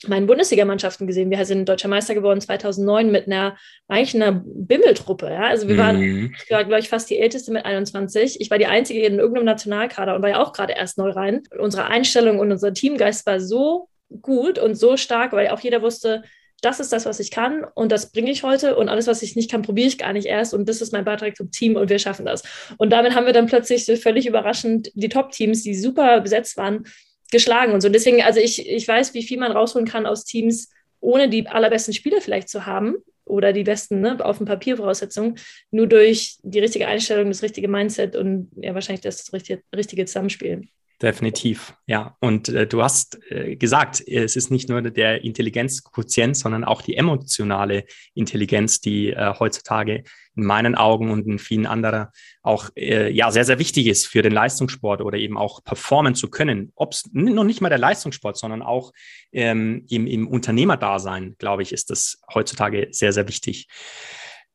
meinen 0.06 0.28
Bundesligamannschaften 0.28 1.08
gesehen. 1.08 1.32
Wir 1.32 1.44
sind 1.46 1.68
deutscher 1.68 1.88
Meister 1.88 2.14
geworden 2.14 2.40
2009 2.40 3.12
mit 3.12 3.26
einer 3.28 3.58
eigentlich 3.88 4.16
einer 4.16 4.44
Bimmeltruppe. 4.46 5.28
Ja? 5.28 5.48
Also 5.48 5.68
wir 5.68 5.76
mhm. 5.76 5.80
waren, 5.80 6.34
ich 6.44 6.52
war 6.52 6.64
glaube 6.66 6.80
ich 6.80 6.90
fast 6.90 7.10
die 7.10 7.18
älteste 7.18 7.52
mit 7.52 7.66
21. 7.66 8.40
Ich 8.40 8.52
war 8.52 8.60
die 8.60 8.68
einzige 8.68 9.02
in 9.02 9.18
irgendeinem 9.18 9.46
Nationalkader 9.46 10.16
und 10.16 10.22
war 10.22 10.30
ja 10.30 10.44
auch 10.44 10.54
gerade 10.54 10.74
erst 10.74 10.98
neu 10.98 11.10
rein. 11.10 11.44
Unsere 11.58 11.86
Einstellung 11.86 12.40
und 12.40 12.52
unser 12.52 12.74
Teamgeist 12.74 13.26
war 13.26 13.40
so 13.40 13.90
gut 14.22 14.60
und 14.60 14.76
so 14.76 14.98
stark, 14.98 15.34
weil 15.34 15.50
auch 15.50 15.60
jeder 15.60 15.82
wusste, 15.82 16.24
das 16.62 16.80
ist 16.80 16.92
das, 16.92 17.06
was 17.06 17.20
ich 17.20 17.30
kann 17.30 17.66
und 17.76 17.92
das 17.92 18.12
bringe 18.12 18.32
ich 18.32 18.42
heute 18.42 18.76
und 18.78 18.90
alles, 18.90 19.06
was 19.06 19.22
ich 19.22 19.36
nicht 19.36 19.52
kann, 19.52 19.62
probiere 19.62 19.88
ich 19.88 19.98
gar 20.00 20.14
nicht 20.14 20.26
erst 20.26 20.56
und 20.56 20.68
das 20.68 20.82
ist 20.82 20.92
mein 20.92 21.06
Beitrag 21.06 21.36
zum 21.36 21.52
Team 21.52 21.76
und 21.76 21.90
wir 21.90 22.00
schaffen 22.00 22.26
das. 22.26 22.42
Und 22.78 22.90
damit 22.90 23.14
haben 23.14 23.28
wir 23.28 23.34
dann 23.34 23.46
plötzlich 23.46 23.86
so 23.86 23.96
völlig 23.96 24.26
überraschend 24.26 24.92
die 24.96 25.10
Top-Teams, 25.10 25.62
die 25.62 25.76
super 25.76 26.20
besetzt 26.22 26.58
waren, 26.58 26.86
geschlagen 27.32 27.74
und 27.74 27.82
so. 27.82 27.90
Deswegen, 27.90 28.22
also 28.22 28.40
ich, 28.40 28.68
ich 28.68 28.88
weiß, 28.88 29.14
wie 29.14 29.24
viel 29.24 29.40
man 29.40 29.52
rausholen 29.52 29.88
kann 29.88 30.06
aus 30.06 30.24
Teams, 30.24 30.70
ohne 31.00 31.30
die 31.30 31.48
allerbesten 31.48 31.94
Spieler 31.94 32.22
vielleicht 32.22 32.50
zu 32.50 32.66
haben 32.66 32.96
oder 33.26 33.54
die 33.54 33.64
besten 33.64 34.02
ne, 34.02 34.24
auf 34.24 34.38
dem 34.38 34.46
Papier 34.46 34.78
Voraussetzungen, 34.78 35.38
nur 35.72 35.88
durch 35.88 36.38
die 36.44 36.60
richtige 36.60 36.88
Einstellung, 36.88 37.28
das 37.28 37.44
richtige 37.44 37.68
Mindset 37.68 38.16
und 38.16 38.50
ja 38.56 38.74
wahrscheinlich 38.74 39.02
das 39.02 39.32
richtige, 39.34 39.62
richtige 39.76 40.06
Zusammenspiel. 40.06 40.68
Definitiv, 41.00 41.76
ja. 41.86 42.18
Und 42.22 42.50
äh, 42.50 42.66
du 42.66 42.82
hast 42.82 43.20
äh, 43.30 43.56
gesagt, 43.56 44.02
es 44.08 44.36
ist 44.36 44.50
nicht 44.50 44.68
nur 44.68 44.82
der 44.82 45.24
Intelligenzquotient, 45.24 46.36
sondern 46.36 46.64
auch 46.64 46.82
die 46.82 46.98
emotionale 46.98 47.86
Intelligenz, 48.16 48.82
die 48.82 49.12
äh, 49.12 49.36
heutzutage 49.38 50.04
in 50.36 50.44
meinen 50.44 50.74
Augen 50.74 51.12
und 51.12 51.28
in 51.28 51.38
vielen 51.38 51.68
anderen 51.68 52.08
auch 52.42 52.72
äh, 52.76 53.12
ja 53.12 53.30
sehr, 53.30 53.46
sehr 53.46 53.60
wichtig 53.60 53.86
ist 53.86 54.08
für 54.08 54.24
den 54.24 54.32
Leistungssport 54.32 55.02
oder 55.02 55.20
eben 55.20 55.38
auch 55.38 55.64
performen 55.64 56.16
zu 56.16 56.32
können. 56.32 56.72
Ob 56.76 56.94
es 56.94 57.04
noch 57.12 57.44
nicht 57.44 57.62
mal 57.62 57.70
der 57.70 57.78
Leistungssport, 57.78 58.36
sondern 58.36 58.64
auch 58.64 58.92
ähm, 59.32 59.86
im, 59.90 60.08
im 60.08 60.28
Unternehmerdasein, 60.28 61.36
glaube 61.38 61.62
ich, 61.62 61.74
ist 61.74 61.92
das 61.92 62.20
heutzutage 62.34 62.88
sehr, 62.90 63.14
sehr 63.14 63.28
wichtig. 63.28 63.68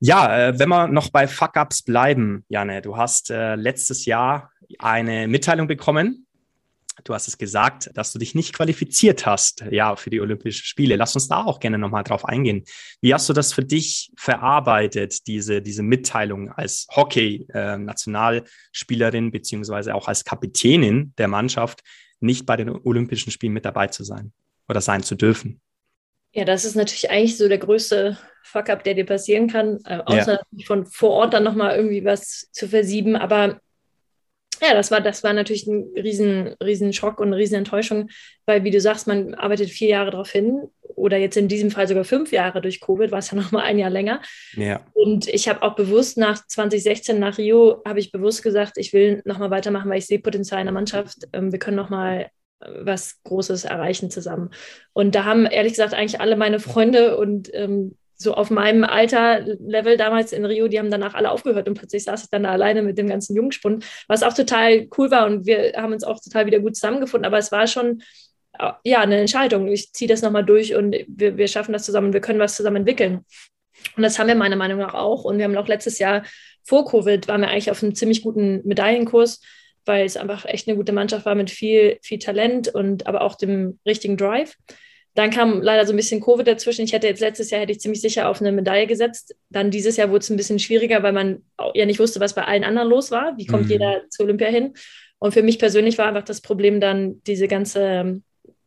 Ja, 0.01 0.49
äh, 0.49 0.59
wenn 0.59 0.69
wir 0.71 0.89
noch 0.89 1.11
bei 1.11 1.29
Fuck-Ups 1.29 1.85
bleiben, 1.85 2.45
Janne, 2.49 2.83
du 2.83 2.97
hast 2.97 3.31
äh, 3.31 3.55
letztes 3.55 4.07
Jahr 4.07 4.51
eine 4.81 5.29
Mitteilung 5.29 5.69
bekommen 5.69 6.27
Du 7.05 7.15
hast 7.15 7.29
es 7.29 7.39
gesagt, 7.39 7.91
dass 7.95 8.13
du 8.13 8.19
dich 8.19 8.35
nicht 8.35 8.53
qualifiziert 8.53 9.25
hast, 9.25 9.65
ja, 9.71 9.97
für 9.97 10.11
die 10.11 10.21
Olympischen 10.21 10.65
Spiele. 10.65 10.97
Lass 10.97 11.15
uns 11.15 11.29
da 11.29 11.45
auch 11.45 11.59
gerne 11.59 11.79
nochmal 11.79 12.05
drauf 12.05 12.27
eingehen. 12.27 12.65
Wie 13.01 13.15
hast 13.15 13.27
du 13.29 13.33
das 13.33 13.53
für 13.53 13.65
dich 13.65 14.13
verarbeitet, 14.17 15.27
diese, 15.27 15.63
diese 15.63 15.83
Mitteilung 15.83 16.53
als 16.53 16.87
Hockey-Nationalspielerin, 16.95 19.31
beziehungsweise 19.31 19.95
auch 19.95 20.09
als 20.09 20.25
Kapitänin 20.25 21.15
der 21.17 21.29
Mannschaft, 21.29 21.81
nicht 22.21 22.47
bei 22.47 22.57
den 22.57 22.69
Olympischen 22.69 23.33
Spielen 23.33 23.53
mit 23.53 23.65
dabei 23.65 23.89
zu 23.89 24.05
sein 24.05 24.33
oder 24.69 24.81
sein 24.81 25.03
zu 25.03 25.15
dürfen? 25.15 25.61
Ja, 26.33 26.45
das 26.45 26.65
ist 26.65 26.77
natürlich 26.77 27.11
eigentlich 27.11 27.37
so 27.37 27.49
der 27.49 27.59
größte 27.59 28.17
Fuck-up, 28.43 28.85
der 28.85 28.95
dir 28.95 29.05
passieren 29.05 29.49
kann, 29.49 29.79
äh, 29.85 29.99
außer 30.05 30.41
ja. 30.51 30.67
von 30.67 30.87
vor 30.87 31.11
Ort 31.11 31.35
dann 31.35 31.45
nochmal 31.45 31.77
irgendwie 31.77 32.05
was 32.05 32.49
zu 32.53 32.69
versieben. 32.69 33.17
Aber 33.17 33.61
ja, 34.61 34.75
das 34.75 34.91
war, 34.91 35.01
das 35.01 35.25
war 35.25 35.33
natürlich 35.33 35.67
ein 35.67 35.93
riesen, 35.97 36.55
riesen 36.63 36.93
Schock 36.93 37.21
und 37.21 37.29
eine 37.29 37.37
riesen 37.37 37.57
Enttäuschung, 37.57 38.11
weil, 38.47 38.65
wie 38.65 38.71
du 38.71 38.81
sagst, 38.81 39.07
man 39.07 39.35
arbeitet 39.35 39.71
vier 39.71 39.89
Jahre 39.89 40.11
darauf 40.11 40.31
hin 40.31 40.69
oder 40.95 41.17
jetzt 41.17 41.37
in 41.37 41.49
diesem 41.49 41.71
Fall 41.71 41.89
sogar 41.89 42.05
fünf 42.05 42.33
Jahre 42.33 42.61
durch 42.61 42.81
Covid, 42.81 43.11
war 43.11 43.19
es 43.19 43.31
ja 43.31 43.37
noch 43.41 43.51
mal 43.51 43.63
ein 43.63 43.79
Jahr 43.79 43.91
länger. 43.91 44.21
Ja. 44.55 44.85
Und 44.95 45.29
ich 45.29 45.49
habe 45.49 45.63
auch 45.63 45.75
bewusst 45.75 46.19
nach 46.19 46.47
2016, 46.47 47.19
nach 47.19 47.39
Rio, 47.39 47.83
habe 47.87 47.99
ich 47.99 48.13
bewusst 48.13 48.43
gesagt, 48.43 48.77
ich 48.77 48.93
will 48.93 49.23
noch 49.25 49.39
mal 49.39 49.51
weitermachen, 49.51 49.91
weil 49.91 49.99
ich 49.99 50.07
sehe 50.07 50.21
Potenzial 50.21 50.61
in 50.61 50.67
der 50.67 50.75
Mannschaft. 50.75 51.19
Ähm, 51.33 51.51
wir 51.51 51.59
können 51.59 51.77
noch 51.77 51.91
mal 51.91 52.31
äh, 52.61 52.67
was 52.83 53.23
Großes 53.25 53.65
erreichen 53.65 54.11
zusammen. 54.11 54.51
Und 54.93 55.15
da 55.15 55.25
haben 55.25 55.47
ehrlich 55.47 55.73
gesagt 55.73 55.95
eigentlich 55.95 56.21
alle 56.21 56.37
meine 56.37 56.61
Freunde 56.61 57.17
und 57.17 57.51
ähm, 57.55 57.97
so 58.23 58.35
auf 58.35 58.51
meinem 58.51 58.85
Alter-Level 58.85 59.97
damals 59.97 60.33
in 60.33 60.45
Rio, 60.45 60.69
die 60.69 60.79
haben 60.79 60.91
danach 60.91 61.15
alle 61.15 61.31
aufgehört 61.31 61.69
und 61.69 61.75
plötzlich 61.75 62.05
saß 62.05 62.25
ich 62.25 62.31
dann 62.31 62.45
da 62.45 62.51
alleine 62.51 62.83
mit 62.83 62.99
dem 62.99 63.09
ganzen 63.09 63.37
Jungspund, 63.37 63.85
was 64.09 64.23
auch 64.23 64.35
total 64.35 64.89
cool 64.97 65.11
war 65.11 65.27
und 65.27 65.47
wir 65.47 65.73
haben 65.77 65.93
uns 65.93 66.05
auch 66.05 66.21
total 66.21 66.47
wieder 66.47 66.61
gut 66.61 66.77
zusammengefunden, 66.77 67.27
aber 67.27 67.39
es 67.39 67.53
war 67.53 67.67
schon 67.67 68.03
äh, 68.59 68.73
ja 68.85 69.01
eine 69.01 69.19
Entscheidung. 69.19 69.69
Ich 69.69 69.93
ziehe 69.93 70.09
das 70.09 70.23
nochmal 70.23 70.45
durch 70.45 70.75
und 70.75 70.97
wir, 71.09 71.37
wir 71.37 71.49
schaffen 71.49 71.73
das 71.73 71.85
zusammen, 71.85 72.13
wir 72.13 72.21
können 72.21 72.39
was 72.39 72.57
zusammen 72.57 72.77
entwickeln. 72.77 73.25
Und 73.97 74.03
das 74.03 74.19
haben 74.19 74.29
wir 74.29 74.35
meiner 74.35 74.57
Meinung 74.57 74.79
nach 74.79 74.95
auch. 74.95 75.25
Und 75.25 75.39
wir 75.39 75.45
haben 75.45 75.57
auch 75.57 75.69
letztes 75.69 75.99
Jahr 75.99 76.23
vor 76.65 76.87
Covid 76.87 77.27
waren 77.29 77.41
wir 77.41 77.49
eigentlich 77.49 77.71
auf 77.71 77.83
einem 77.83 77.95
ziemlich 77.95 78.23
guten 78.23 78.61
Medaillenkurs, 78.65 79.41
weil 79.85 80.05
es 80.05 80.17
einfach 80.17 80.45
echt 80.45 80.69
eine 80.69 80.77
gute 80.77 80.93
Mannschaft 80.93 81.27
war 81.27 81.35
mit 81.35 81.51
viel, 81.51 81.99
viel 82.03 82.19
Talent 82.19 82.69
und 82.69 83.07
aber 83.07 83.23
auch 83.23 83.35
dem 83.35 83.81
richtigen 83.85 84.17
Drive. 84.17 84.57
Dann 85.15 85.31
kam 85.31 85.61
leider 85.61 85.87
so 85.87 85.93
ein 85.93 85.97
bisschen 85.97 86.21
Covid 86.21 86.47
dazwischen. 86.47 86.85
Ich 86.85 86.93
hätte 86.93 87.07
jetzt 87.07 87.21
letztes 87.21 87.51
Jahr 87.51 87.61
hätte 87.61 87.73
ich 87.73 87.81
ziemlich 87.81 88.01
sicher 88.01 88.29
auf 88.29 88.41
eine 88.41 88.53
Medaille 88.53 88.87
gesetzt. 88.87 89.35
Dann 89.51 89.71
dieses 89.71 89.97
Jahr 89.97 90.09
wurde 90.09 90.21
es 90.21 90.31
ein 90.31 90.37
bisschen 90.37 90.59
schwieriger, 90.59 91.03
weil 91.03 91.13
man 91.13 91.43
ja 91.75 91.85
nicht 91.85 92.01
wusste, 92.01 92.21
was 92.21 92.35
bei 92.35 92.45
allen 92.45 92.65
anderen 92.65 92.89
los 92.89 93.11
war. 93.11 93.37
Wie 93.37 93.47
kommt 93.47 93.65
mhm. 93.65 93.71
jeder 93.71 94.03
zu 94.09 94.23
Olympia 94.23 94.49
hin? 94.49 94.73
Und 95.19 95.33
für 95.33 95.43
mich 95.43 95.59
persönlich 95.59 95.99
war 95.99 96.09
einfach 96.09 96.25
das 96.25 96.41
Problem 96.41 96.81
dann 96.81 97.23
diese 97.25 97.47
ganze 97.47 98.23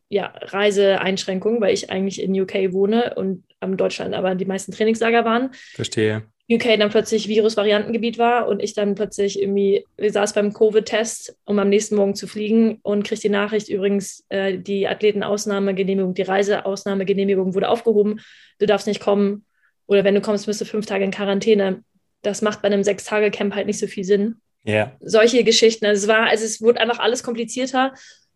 ja, 0.08 0.32
Reiseeinschränkung, 0.40 1.60
weil 1.60 1.74
ich 1.74 1.90
eigentlich 1.90 2.22
in 2.22 2.40
UK 2.40 2.72
wohne 2.72 3.14
und 3.16 3.44
am 3.60 3.76
Deutschland 3.76 4.14
aber 4.14 4.34
die 4.34 4.44
meisten 4.44 4.72
Trainingslager 4.72 5.24
waren. 5.24 5.50
Verstehe. 5.74 6.22
UK 6.48 6.78
dann 6.78 6.90
plötzlich 6.90 7.26
Virusvariantengebiet 7.28 8.18
war 8.18 8.46
und 8.46 8.62
ich 8.62 8.72
dann 8.72 8.94
plötzlich 8.94 9.40
irgendwie, 9.40 9.84
wir 9.96 10.12
saß 10.12 10.32
beim 10.32 10.52
Covid-Test, 10.52 11.36
um 11.44 11.58
am 11.58 11.68
nächsten 11.68 11.96
Morgen 11.96 12.14
zu 12.14 12.28
fliegen 12.28 12.78
und 12.82 13.02
kriegte 13.02 13.22
die 13.22 13.32
Nachricht 13.32 13.68
übrigens, 13.68 14.24
äh, 14.28 14.58
die 14.58 14.86
Athletenausnahmegenehmigung, 14.86 16.14
die 16.14 16.22
Reiseausnahmegenehmigung 16.22 17.54
wurde 17.54 17.68
aufgehoben, 17.68 18.20
du 18.60 18.66
darfst 18.66 18.86
nicht 18.86 19.00
kommen 19.00 19.44
oder 19.86 20.04
wenn 20.04 20.14
du 20.14 20.20
kommst, 20.20 20.46
bist 20.46 20.60
du 20.60 20.64
fünf 20.64 20.86
Tage 20.86 21.04
in 21.04 21.10
Quarantäne. 21.10 21.82
Das 22.22 22.42
macht 22.42 22.62
bei 22.62 22.66
einem 22.66 22.84
Sechs-Tage-Camp 22.84 23.54
halt 23.54 23.66
nicht 23.66 23.78
so 23.78 23.86
viel 23.88 24.04
Sinn. 24.04 24.36
Ja. 24.64 24.72
Yeah. 24.72 24.96
Solche 25.00 25.44
Geschichten. 25.44 25.86
Also 25.86 26.02
es 26.02 26.08
war, 26.08 26.28
also 26.28 26.44
es 26.44 26.60
wurde 26.60 26.80
einfach 26.80 26.98
alles 26.98 27.22
komplizierter 27.22 27.92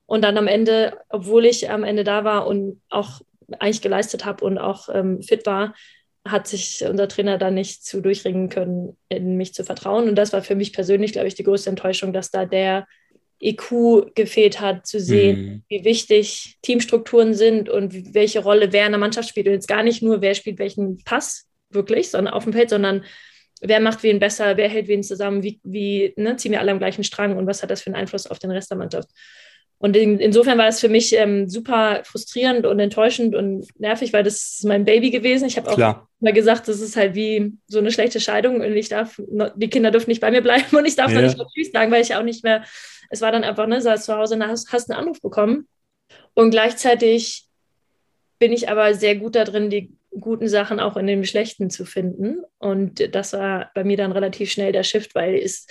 und 0.06 0.22
dann 0.22 0.36
am 0.36 0.48
Ende, 0.48 0.96
obwohl 1.08 1.44
ich 1.44 1.70
am 1.70 1.84
Ende 1.84 2.04
da 2.04 2.24
war 2.24 2.46
und 2.46 2.80
auch 2.88 3.20
eigentlich 3.58 3.82
geleistet 3.82 4.24
habe 4.24 4.44
und 4.44 4.58
auch 4.58 4.88
ähm, 4.92 5.22
fit 5.22 5.46
war, 5.46 5.74
hat 6.26 6.46
sich 6.46 6.84
unser 6.86 7.08
Trainer 7.08 7.38
da 7.38 7.50
nicht 7.50 7.84
zu 7.84 8.00
durchringen 8.00 8.48
können, 8.48 8.96
in 9.08 9.36
mich 9.36 9.54
zu 9.54 9.64
vertrauen. 9.64 10.08
Und 10.08 10.16
das 10.16 10.32
war 10.32 10.42
für 10.42 10.54
mich 10.54 10.72
persönlich, 10.72 11.12
glaube 11.12 11.28
ich, 11.28 11.34
die 11.34 11.44
größte 11.44 11.70
Enttäuschung, 11.70 12.12
dass 12.12 12.30
da 12.30 12.44
der 12.44 12.86
IQ 13.42 14.14
gefehlt 14.14 14.60
hat, 14.60 14.86
zu 14.86 15.00
sehen, 15.00 15.40
mhm. 15.40 15.62
wie 15.68 15.84
wichtig 15.84 16.58
Teamstrukturen 16.62 17.32
sind 17.32 17.70
und 17.70 18.14
welche 18.14 18.40
Rolle 18.40 18.72
wer 18.72 18.84
in 18.84 18.92
der 18.92 18.98
Mannschaft 18.98 19.30
spielt. 19.30 19.46
Und 19.46 19.54
jetzt 19.54 19.68
gar 19.68 19.82
nicht 19.82 20.02
nur, 20.02 20.20
wer 20.20 20.34
spielt 20.34 20.58
welchen 20.58 20.98
Pass 21.04 21.48
wirklich, 21.70 22.10
sondern 22.10 22.34
auf 22.34 22.44
dem 22.44 22.52
Feld, 22.52 22.68
sondern 22.68 23.04
wer 23.62 23.80
macht 23.80 24.02
wen 24.02 24.18
besser, 24.18 24.56
wer 24.58 24.68
hält 24.68 24.88
wen 24.88 25.02
zusammen, 25.02 25.42
wie, 25.42 25.60
wie 25.62 26.12
ne, 26.16 26.36
ziehen 26.36 26.52
wir 26.52 26.60
alle 26.60 26.72
am 26.72 26.78
gleichen 26.78 27.04
Strang 27.04 27.36
und 27.36 27.46
was 27.46 27.62
hat 27.62 27.70
das 27.70 27.82
für 27.82 27.88
einen 27.88 27.96
Einfluss 27.96 28.26
auf 28.26 28.38
den 28.38 28.50
Rest 28.50 28.70
der 28.70 28.78
Mannschaft. 28.78 29.08
Und 29.82 29.96
in, 29.96 30.20
insofern 30.20 30.58
war 30.58 30.66
das 30.66 30.78
für 30.78 30.90
mich 30.90 31.14
ähm, 31.16 31.48
super 31.48 32.02
frustrierend 32.04 32.66
und 32.66 32.78
enttäuschend 32.78 33.34
und 33.34 33.66
nervig, 33.80 34.12
weil 34.12 34.22
das 34.22 34.34
ist 34.34 34.64
mein 34.66 34.84
Baby 34.84 35.10
gewesen. 35.10 35.46
Ich 35.46 35.56
habe 35.56 35.70
auch 35.70 35.76
Klar. 35.76 36.06
mal 36.20 36.34
gesagt, 36.34 36.68
das 36.68 36.82
ist 36.82 36.96
halt 36.96 37.14
wie 37.14 37.54
so 37.66 37.78
eine 37.78 37.90
schlechte 37.90 38.20
Scheidung 38.20 38.56
und 38.56 38.76
ich 38.76 38.90
darf, 38.90 39.18
die 39.56 39.70
Kinder 39.70 39.90
dürfen 39.90 40.10
nicht 40.10 40.20
bei 40.20 40.30
mir 40.30 40.42
bleiben 40.42 40.66
und 40.76 40.84
ich 40.84 40.96
darf 40.96 41.10
ja. 41.10 41.16
noch 41.16 41.22
nicht 41.22 41.38
mal 41.38 41.46
Tschüss 41.46 41.72
sagen, 41.72 41.90
weil 41.90 42.02
ich 42.02 42.14
auch 42.14 42.22
nicht 42.22 42.44
mehr, 42.44 42.62
es 43.08 43.22
war 43.22 43.32
dann 43.32 43.42
einfach, 43.42 43.66
ne, 43.66 43.80
saß 43.80 44.04
zu 44.04 44.14
Hause 44.14 44.34
und 44.34 44.46
hast, 44.46 44.70
hast 44.70 44.90
einen 44.90 45.00
Anruf 45.00 45.22
bekommen. 45.22 45.66
Und 46.34 46.50
gleichzeitig 46.50 47.46
bin 48.38 48.52
ich 48.52 48.68
aber 48.68 48.92
sehr 48.92 49.16
gut 49.16 49.34
darin, 49.34 49.70
die 49.70 49.96
guten 50.10 50.48
Sachen 50.48 50.78
auch 50.78 50.98
in 50.98 51.06
den 51.06 51.24
schlechten 51.24 51.70
zu 51.70 51.86
finden. 51.86 52.42
Und 52.58 53.14
das 53.14 53.32
war 53.32 53.70
bei 53.74 53.84
mir 53.84 53.96
dann 53.96 54.12
relativ 54.12 54.50
schnell 54.50 54.72
der 54.72 54.82
Shift, 54.82 55.14
weil 55.14 55.36
es 55.36 55.66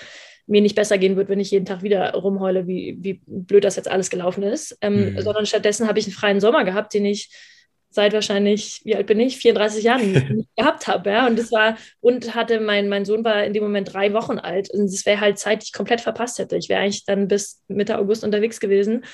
mir 0.49 0.61
nicht 0.61 0.75
besser 0.75 0.97
gehen 0.97 1.15
wird, 1.15 1.29
wenn 1.29 1.39
ich 1.39 1.51
jeden 1.51 1.65
Tag 1.65 1.83
wieder 1.83 2.11
rumheule, 2.13 2.67
wie, 2.67 2.97
wie 2.99 3.21
blöd 3.25 3.63
das 3.63 3.75
jetzt 3.75 3.89
alles 3.89 4.09
gelaufen 4.09 4.43
ist. 4.43 4.77
Ähm, 4.81 5.13
mhm. 5.13 5.21
Sondern 5.21 5.45
stattdessen 5.45 5.87
habe 5.87 5.99
ich 5.99 6.05
einen 6.05 6.15
freien 6.15 6.39
Sommer 6.39 6.63
gehabt, 6.63 6.93
den 6.93 7.05
ich 7.05 7.29
seit 7.91 8.13
wahrscheinlich, 8.13 8.81
wie 8.83 8.95
alt 8.95 9.07
bin 9.07 9.19
ich, 9.19 9.37
34 9.37 9.83
Jahren 9.83 10.47
gehabt 10.57 10.87
habe. 10.87 11.09
Ja? 11.09 11.27
Und 11.27 11.37
das 11.37 11.51
war, 11.51 11.77
und 12.01 12.35
hatte 12.35 12.59
mein, 12.59 12.89
mein 12.89 13.05
Sohn 13.05 13.23
war 13.23 13.43
in 13.43 13.53
dem 13.53 13.63
Moment 13.63 13.93
drei 13.93 14.13
Wochen 14.13 14.39
alt. 14.39 14.69
Und 14.71 14.85
es 14.85 15.05
wäre 15.05 15.21
halt 15.21 15.37
Zeit, 15.37 15.61
die 15.61 15.65
ich 15.65 15.73
komplett 15.73 16.01
verpasst 16.01 16.39
hätte. 16.39 16.57
Ich 16.57 16.67
wäre 16.67 16.81
eigentlich 16.81 17.05
dann 17.05 17.27
bis 17.27 17.61
Mitte 17.67 17.97
August 17.99 18.23
unterwegs 18.23 18.59
gewesen. 18.59 19.05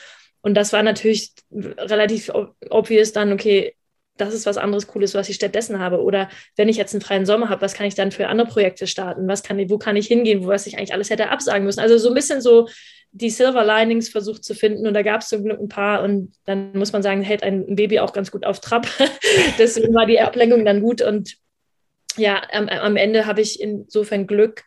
Und 0.42 0.54
das 0.56 0.74
war 0.74 0.84
natürlich 0.84 1.34
relativ 1.50 2.32
obvious 2.70 3.12
dann, 3.12 3.34
okay, 3.34 3.76
das 4.18 4.34
ist 4.34 4.46
was 4.46 4.58
anderes 4.58 4.88
Cooles, 4.88 5.14
was 5.14 5.30
ich 5.30 5.36
stattdessen 5.36 5.80
habe. 5.80 6.02
Oder 6.02 6.30
wenn 6.56 6.70
ich 6.70 6.78
jetzt 6.78 6.94
einen 6.94 7.02
freien 7.02 7.26
Sommer 7.26 7.50
habe, 7.50 7.62
was 7.62 7.74
kann 7.74 7.86
ich 7.86 7.96
dann 7.96 8.12
für 8.12 8.28
andere 8.28 8.48
Projekte 8.48 8.88
starten? 8.88 9.28
Was 9.28 9.44
kann, 9.44 9.70
wo 9.70 9.78
kann 9.78 9.96
ich 9.96 10.08
hingehen, 10.08 10.44
wo 10.44 10.48
was 10.48 10.68
ich 10.68 10.78
eigentlich 10.78 10.94
alles 10.94 11.10
hätte 11.10 11.30
absagen 11.30 11.66
müssen? 11.66 11.82
Also 11.82 11.98
so 11.98 12.10
ein 12.10 12.16
bisschen 12.16 12.42
so 12.42 12.68
die 13.12 13.30
Silver 13.30 13.66
Linings 13.66 14.10
versucht 14.10 14.44
zu 14.44 14.54
finden 14.54 14.86
und 14.88 14.94
da 14.94 15.02
gab 15.02 15.22
es 15.22 15.30
zum 15.30 15.44
Glück 15.44 15.60
ein 15.60 15.70
paar 15.70 16.04
und 16.04 16.34
dann 16.44 16.74
muss 16.74 16.92
man 16.92 17.02
sagen, 17.02 17.22
hält 17.22 17.44
ein 17.44 17.76
Baby 17.76 18.00
auch 18.00 18.12
ganz 18.12 18.30
gut 18.30 18.46
auf 18.46 18.60
Trab. 18.60 18.88
Deswegen 19.58 19.94
war 19.94 20.06
die 20.06 20.20
Ablenkung 20.20 20.66
dann 20.66 20.82
gut 20.82 21.02
und 21.02 21.38
ja, 22.18 22.42
am, 22.52 22.68
am 22.68 22.98
Ende 22.98 23.26
habe 23.26 23.42
ich 23.42 23.62
insofern 23.62 24.28
Glück, 24.28 24.64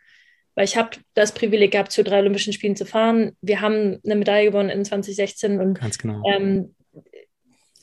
weil 0.55 0.65
ich 0.65 0.77
habe 0.77 0.91
das 1.15 1.33
Privileg 1.33 1.73
gehabt, 1.73 1.93
zu 1.93 2.03
drei 2.03 2.19
Olympischen 2.21 2.53
Spielen 2.53 2.77
zu 2.77 2.87
fahren. 2.87 3.37
Wir 3.43 3.61
haben 3.61 4.01
eine 4.05 4.17
Medaille 4.17 4.51
gewonnen 4.51 4.71
in 4.71 4.85
2016 4.85 5.61
und 5.61 5.81
Ganz 5.81 5.99
genau. 5.99 6.23
Ähm, 6.27 6.75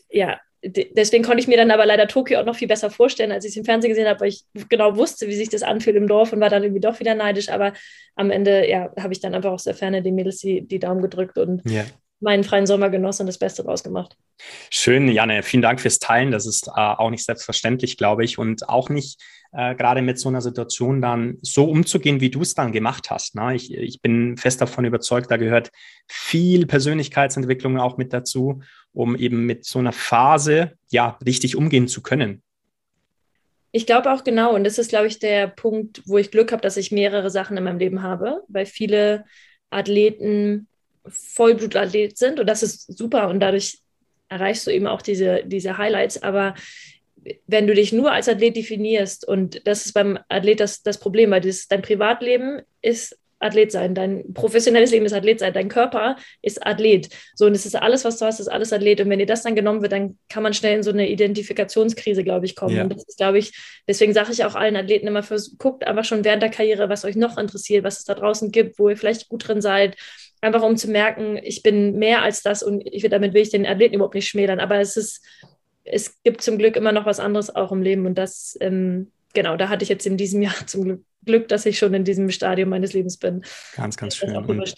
ja, 0.10 0.40
deswegen 0.66 1.24
konnte 1.24 1.40
ich 1.40 1.48
mir 1.48 1.58
dann 1.58 1.72
aber 1.72 1.86
leider 1.86 2.08
Tokio 2.08 2.40
auch 2.40 2.46
noch 2.46 2.56
viel 2.56 2.68
besser 2.68 2.90
vorstellen, 2.90 3.32
als 3.32 3.46
ich 3.46 3.52
es 3.52 3.58
im 3.58 3.66
Fernsehen 3.66 3.90
gesehen 3.90 4.08
habe, 4.08 4.20
weil 4.22 4.30
ich 4.30 4.46
genau 4.70 4.98
wusste, 4.98 5.28
wie 5.28 5.36
sich 5.36 5.50
das 5.50 5.64
anfühlt 5.64 5.96
im 5.96 6.08
Dorf 6.08 6.34
und 6.34 6.40
war 6.40 6.50
dann 6.50 6.64
irgendwie 6.64 6.82
doch 6.82 7.00
wieder 7.00 7.16
neidisch. 7.16 7.50
Aber 7.50 7.74
am 8.16 8.32
Ende, 8.32 8.70
ja, 8.70 8.92
habe 9.00 9.14
ich 9.14 9.20
dann 9.20 9.36
einfach 9.36 9.52
aus 9.52 9.64
der 9.64 9.76
Ferne 9.76 10.02
den 10.02 10.16
Mädels 10.16 10.38
die, 10.38 10.66
die 10.66 10.80
Daumen 10.80 11.02
gedrückt 11.02 11.38
und 11.38 11.62
ja. 11.70 11.86
Meinen 12.20 12.44
freien 12.44 12.66
Sommer 12.66 12.90
genossen 12.90 13.24
und 13.24 13.28
das 13.28 13.38
Beste 13.38 13.64
draus 13.64 13.84
gemacht. 13.84 14.16
Schön, 14.70 15.08
Janne. 15.10 15.44
Vielen 15.44 15.62
Dank 15.62 15.80
fürs 15.80 16.00
Teilen. 16.00 16.32
Das 16.32 16.46
ist 16.46 16.68
äh, 16.68 16.72
auch 16.72 17.10
nicht 17.10 17.26
selbstverständlich, 17.26 17.98
glaube 17.98 18.24
ich, 18.24 18.38
und 18.38 18.68
auch 18.70 18.90
nicht 18.90 19.22
äh, 19.52 19.76
gerade 19.76 20.02
mit 20.02 20.20
so 20.20 20.30
einer 20.30 20.42
Situation 20.42 21.02
dann 21.02 21.38
so 21.42 21.66
umzugehen, 21.66 22.20
wie 22.20 22.30
du 22.30 22.42
es 22.42 22.54
dann 22.54 22.72
gemacht 22.72 23.10
hast. 23.10 23.36
Ne? 23.36 23.56
Ich, 23.56 23.74
ich 23.74 24.02
bin 24.02 24.38
fest 24.38 24.62
davon 24.62 24.86
überzeugt, 24.86 25.32
da 25.32 25.38
gehört 25.38 25.72
viel 26.08 26.66
Persönlichkeitsentwicklung 26.66 27.80
auch 27.80 27.98
mit 27.98 28.12
dazu, 28.12 28.62
um 28.94 29.16
eben 29.16 29.46
mit 29.46 29.66
so 29.66 29.80
einer 29.80 29.94
Phase 29.94 30.74
ja 30.90 31.18
richtig 31.26 31.56
umgehen 31.56 31.88
zu 31.88 32.02
können. 32.02 32.42
Ich 33.72 33.86
glaube 33.86 34.14
auch 34.14 34.24
genau, 34.24 34.56
und 34.56 34.64
das 34.64 34.78
ist, 34.78 34.90
glaube 34.90 35.08
ich, 35.08 35.20
der 35.20 35.48
Punkt, 35.48 36.02
wo 36.06 36.18
ich 36.18 36.32
Glück 36.32 36.54
habe, 36.54 36.62
dass 36.62 36.78
ich 36.78 36.94
mehrere 36.94 37.30
Sachen 37.30 37.58
in 37.58 37.64
meinem 37.66 37.80
Leben 37.80 38.02
habe, 38.04 38.44
weil 38.48 38.66
viele 38.66 39.26
Athleten 39.70 40.68
Vollblutathlet 41.08 42.18
sind 42.18 42.40
und 42.40 42.48
das 42.48 42.64
ist 42.64 42.98
super 42.98 43.30
und 43.30 43.40
dadurch 43.40 43.80
erreichst 44.30 44.66
du 44.68 44.72
eben 44.72 44.88
auch 44.88 45.02
diese, 45.02 45.44
diese 45.46 45.78
Highlights. 45.78 46.24
Aber 46.24 46.56
wenn 47.48 47.68
du 47.68 47.74
dich 47.74 47.92
nur 47.92 48.12
als 48.12 48.30
Athlet 48.30 48.56
definierst, 48.56 49.28
und 49.28 49.66
das 49.68 49.86
ist 49.86 49.94
beim 49.94 50.20
Athlet 50.30 50.60
das, 50.60 50.84
das 50.84 51.00
Problem, 51.00 51.32
weil 51.32 51.42
das, 51.42 51.68
dein 51.68 51.82
Privatleben 51.82 52.62
ist 52.82 53.18
Athlet 53.40 53.72
sein, 53.72 53.94
dein 53.94 54.34
professionelles 54.34 54.92
Leben 54.92 55.06
ist 55.06 55.14
Athlet 55.14 55.40
sein, 55.40 55.54
dein 55.54 55.68
Körper 55.68 56.16
ist 56.42 56.66
Athlet. 56.66 57.10
So, 57.36 57.46
und 57.46 57.54
es 57.54 57.66
ist 57.66 57.76
alles, 57.76 58.06
was 58.06 58.18
du 58.18 58.26
hast, 58.26 58.40
ist 58.40 58.48
alles 58.48 58.72
Athlet. 58.72 59.02
Und 59.02 59.10
wenn 59.10 59.20
dir 59.20 59.26
das 59.26 59.44
dann 59.44 59.56
genommen 59.56 59.82
wird, 59.82 59.92
dann 59.92 60.18
kann 60.30 60.42
man 60.42 60.54
schnell 60.54 60.78
in 60.78 60.84
so 60.84 60.92
eine 60.92 61.10
Identifikationskrise, 61.10 62.24
glaube 62.24 62.46
ich, 62.46 62.56
kommen. 62.56 62.76
Ja. 62.76 62.84
Und 62.84 62.94
das 62.94 63.04
ist, 63.04 63.18
glaube 63.18 63.38
ich, 63.38 63.54
deswegen 63.88 64.14
sage 64.14 64.32
ich 64.32 64.46
auch 64.46 64.56
allen 64.56 64.76
Athleten 64.76 65.08
immer, 65.08 65.24
guckt 65.58 65.86
einfach 65.86 66.06
schon 66.06 66.24
während 66.24 66.44
der 66.44 66.50
Karriere, 66.50 66.90
was 66.90 67.06
euch 67.06 67.16
noch 67.16 67.38
interessiert, 67.38 67.84
was 67.84 68.00
es 68.00 68.06
da 68.06 68.14
draußen 68.14 68.52
gibt, 68.52 68.80
wo 68.80 68.90
ihr 68.90 68.98
vielleicht 68.98 69.28
gut 69.28 69.48
drin 69.48 69.62
seid. 69.62 69.98
Einfach 70.46 70.62
um 70.62 70.78
zu 70.78 70.92
merken, 70.92 71.40
ich 71.42 71.64
bin 71.64 71.98
mehr 71.98 72.22
als 72.22 72.44
das 72.44 72.62
und 72.62 72.86
ich 72.86 73.02
damit 73.10 73.34
will 73.34 73.42
ich 73.42 73.50
den 73.50 73.66
Athleten 73.66 73.96
überhaupt 73.96 74.14
nicht 74.14 74.28
schmälern. 74.28 74.60
Aber 74.60 74.80
es 74.80 74.96
ist, 74.96 75.26
es 75.84 76.22
gibt 76.22 76.42
zum 76.42 76.60
Glück 76.60 76.76
immer 76.76 76.92
noch 76.92 77.08
was 77.08 77.20
anderes 77.20 77.56
auch 77.56 77.72
im 77.72 77.82
Leben 77.82 78.06
und 78.06 78.16
das, 78.16 78.56
ähm, 78.62 79.12
genau, 79.34 79.58
da 79.58 79.70
hatte 79.70 79.82
ich 79.82 79.90
jetzt 79.90 80.06
in 80.06 80.18
diesem 80.18 80.44
Jahr 80.44 80.54
zum 80.68 80.84
Glück 80.84 81.04
Glück, 81.26 81.48
dass 81.48 81.66
ich 81.66 81.78
schon 81.78 81.94
in 81.94 82.04
diesem 82.04 82.30
Stadium 82.30 82.70
meines 82.70 82.94
Lebens 82.94 83.18
bin. 83.18 83.44
Ganz, 83.76 83.98
ganz 83.98 84.16
schön. 84.16 84.36
Und 84.36 84.76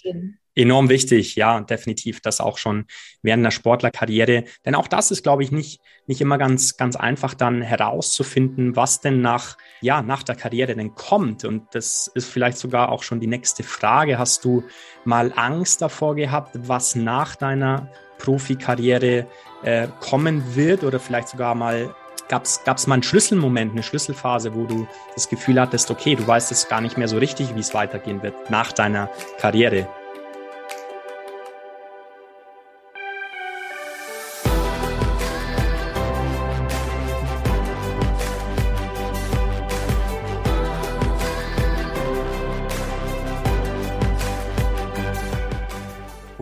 enorm 0.56 0.90
wichtig, 0.90 1.36
ja, 1.36 1.62
definitiv, 1.62 2.20
das 2.22 2.42
auch 2.42 2.58
schon 2.58 2.86
während 3.22 3.46
der 3.46 3.52
Sportlerkarriere. 3.52 4.46
Denn 4.66 4.76
auch 4.76 4.88
das 4.88 5.12
ist, 5.12 5.24
glaube 5.24 5.44
ich, 5.44 5.52
nicht, 5.52 5.80
nicht 6.08 6.20
immer 6.20 6.38
ganz, 6.38 6.78
ganz 6.78 6.96
einfach 6.96 7.34
dann 7.36 7.62
herauszufinden, 7.62 8.76
was 8.76 9.00
denn 9.02 9.22
nach, 9.22 9.58
ja, 9.82 10.02
nach 10.02 10.24
der 10.24 10.36
Karriere 10.36 10.76
denn 10.76 10.96
kommt. 10.96 11.46
Und 11.46 11.68
das 11.74 12.10
ist 12.14 12.30
vielleicht 12.30 12.58
sogar 12.58 12.92
auch 12.92 13.04
schon 13.04 13.20
die 13.20 13.28
nächste 13.28 13.64
Frage. 13.64 14.18
Hast 14.18 14.44
du 14.46 14.64
mal 15.06 15.32
Angst 15.36 15.82
davor 15.82 16.16
gehabt, 16.16 16.58
was 16.68 16.96
nach 16.96 17.36
deiner 17.36 17.92
Profikarriere 18.18 19.28
äh, 19.64 19.88
kommen 20.00 20.56
wird 20.56 20.84
oder 20.84 21.00
vielleicht 21.00 21.30
sogar 21.30 21.54
mal 21.54 21.94
Gab 22.30 22.44
es 22.44 22.88
mal 22.88 22.96
einen 22.96 23.04
Schlüsselmoment, 23.04 23.72
eine 23.72 23.84
Schlüsselphase, 23.84 24.54
wo 24.54 24.66
du 24.66 24.88
das 25.16 25.30
Gefühl 25.30 25.60
hattest, 25.62 25.90
okay, 25.92 26.16
du 26.16 26.28
weißt 26.28 26.52
jetzt 26.52 26.70
gar 26.70 26.82
nicht 26.82 26.98
mehr 26.98 27.08
so 27.08 27.18
richtig, 27.18 27.56
wie 27.56 27.60
es 27.60 27.74
weitergehen 27.74 28.22
wird 28.22 28.50
nach 28.50 28.72
deiner 28.72 29.10
Karriere? 29.40 29.88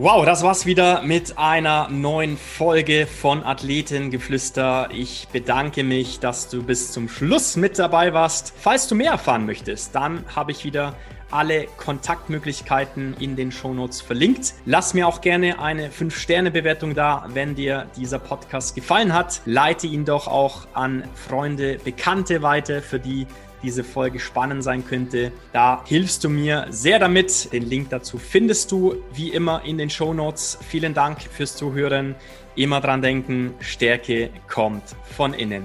Wow, 0.08 0.24
das 0.24 0.44
war's 0.44 0.66
wieder 0.66 1.02
mit 1.02 1.36
einer 1.36 1.88
neuen 1.88 2.36
Folge 2.36 3.08
von 3.08 3.42
Athletengeflüster. 3.42 4.90
Ich 4.92 5.26
bedanke 5.32 5.82
mich, 5.82 6.20
dass 6.20 6.48
du 6.48 6.62
bis 6.62 6.92
zum 6.92 7.08
Schluss 7.08 7.56
mit 7.56 7.76
dabei 7.76 8.12
warst. 8.12 8.54
Falls 8.56 8.86
du 8.86 8.94
mehr 8.94 9.10
erfahren 9.10 9.46
möchtest, 9.46 9.96
dann 9.96 10.24
habe 10.36 10.52
ich 10.52 10.64
wieder 10.64 10.94
alle 11.32 11.66
Kontaktmöglichkeiten 11.76 13.16
in 13.18 13.34
den 13.34 13.50
Shownotes 13.50 14.00
verlinkt. 14.00 14.54
Lass 14.64 14.94
mir 14.94 15.08
auch 15.08 15.22
gerne 15.22 15.58
eine 15.58 15.88
5-Sterne-Bewertung 15.88 16.94
da, 16.94 17.26
wenn 17.32 17.56
dir 17.56 17.86
dieser 17.96 18.20
Podcast 18.20 18.76
gefallen 18.76 19.12
hat. 19.12 19.42
Leite 19.44 19.88
ihn 19.88 20.04
doch 20.04 20.28
auch 20.28 20.68
an 20.72 21.02
Freunde, 21.16 21.78
Bekannte 21.82 22.42
weiter, 22.42 22.80
für 22.80 23.00
die 23.00 23.26
diese 23.62 23.84
Folge 23.84 24.20
spannend 24.20 24.62
sein 24.62 24.86
könnte. 24.86 25.32
Da 25.52 25.82
hilfst 25.86 26.24
du 26.24 26.28
mir 26.28 26.66
sehr 26.70 26.98
damit. 26.98 27.52
Den 27.52 27.64
Link 27.64 27.90
dazu 27.90 28.18
findest 28.18 28.72
du 28.72 28.96
wie 29.12 29.30
immer 29.30 29.64
in 29.64 29.78
den 29.78 29.90
Show 29.90 30.14
Notes. 30.14 30.58
Vielen 30.68 30.94
Dank 30.94 31.22
fürs 31.22 31.56
Zuhören. 31.56 32.14
Immer 32.54 32.80
dran 32.80 33.02
denken, 33.02 33.54
Stärke 33.60 34.30
kommt 34.48 34.96
von 35.16 35.34
innen. 35.34 35.64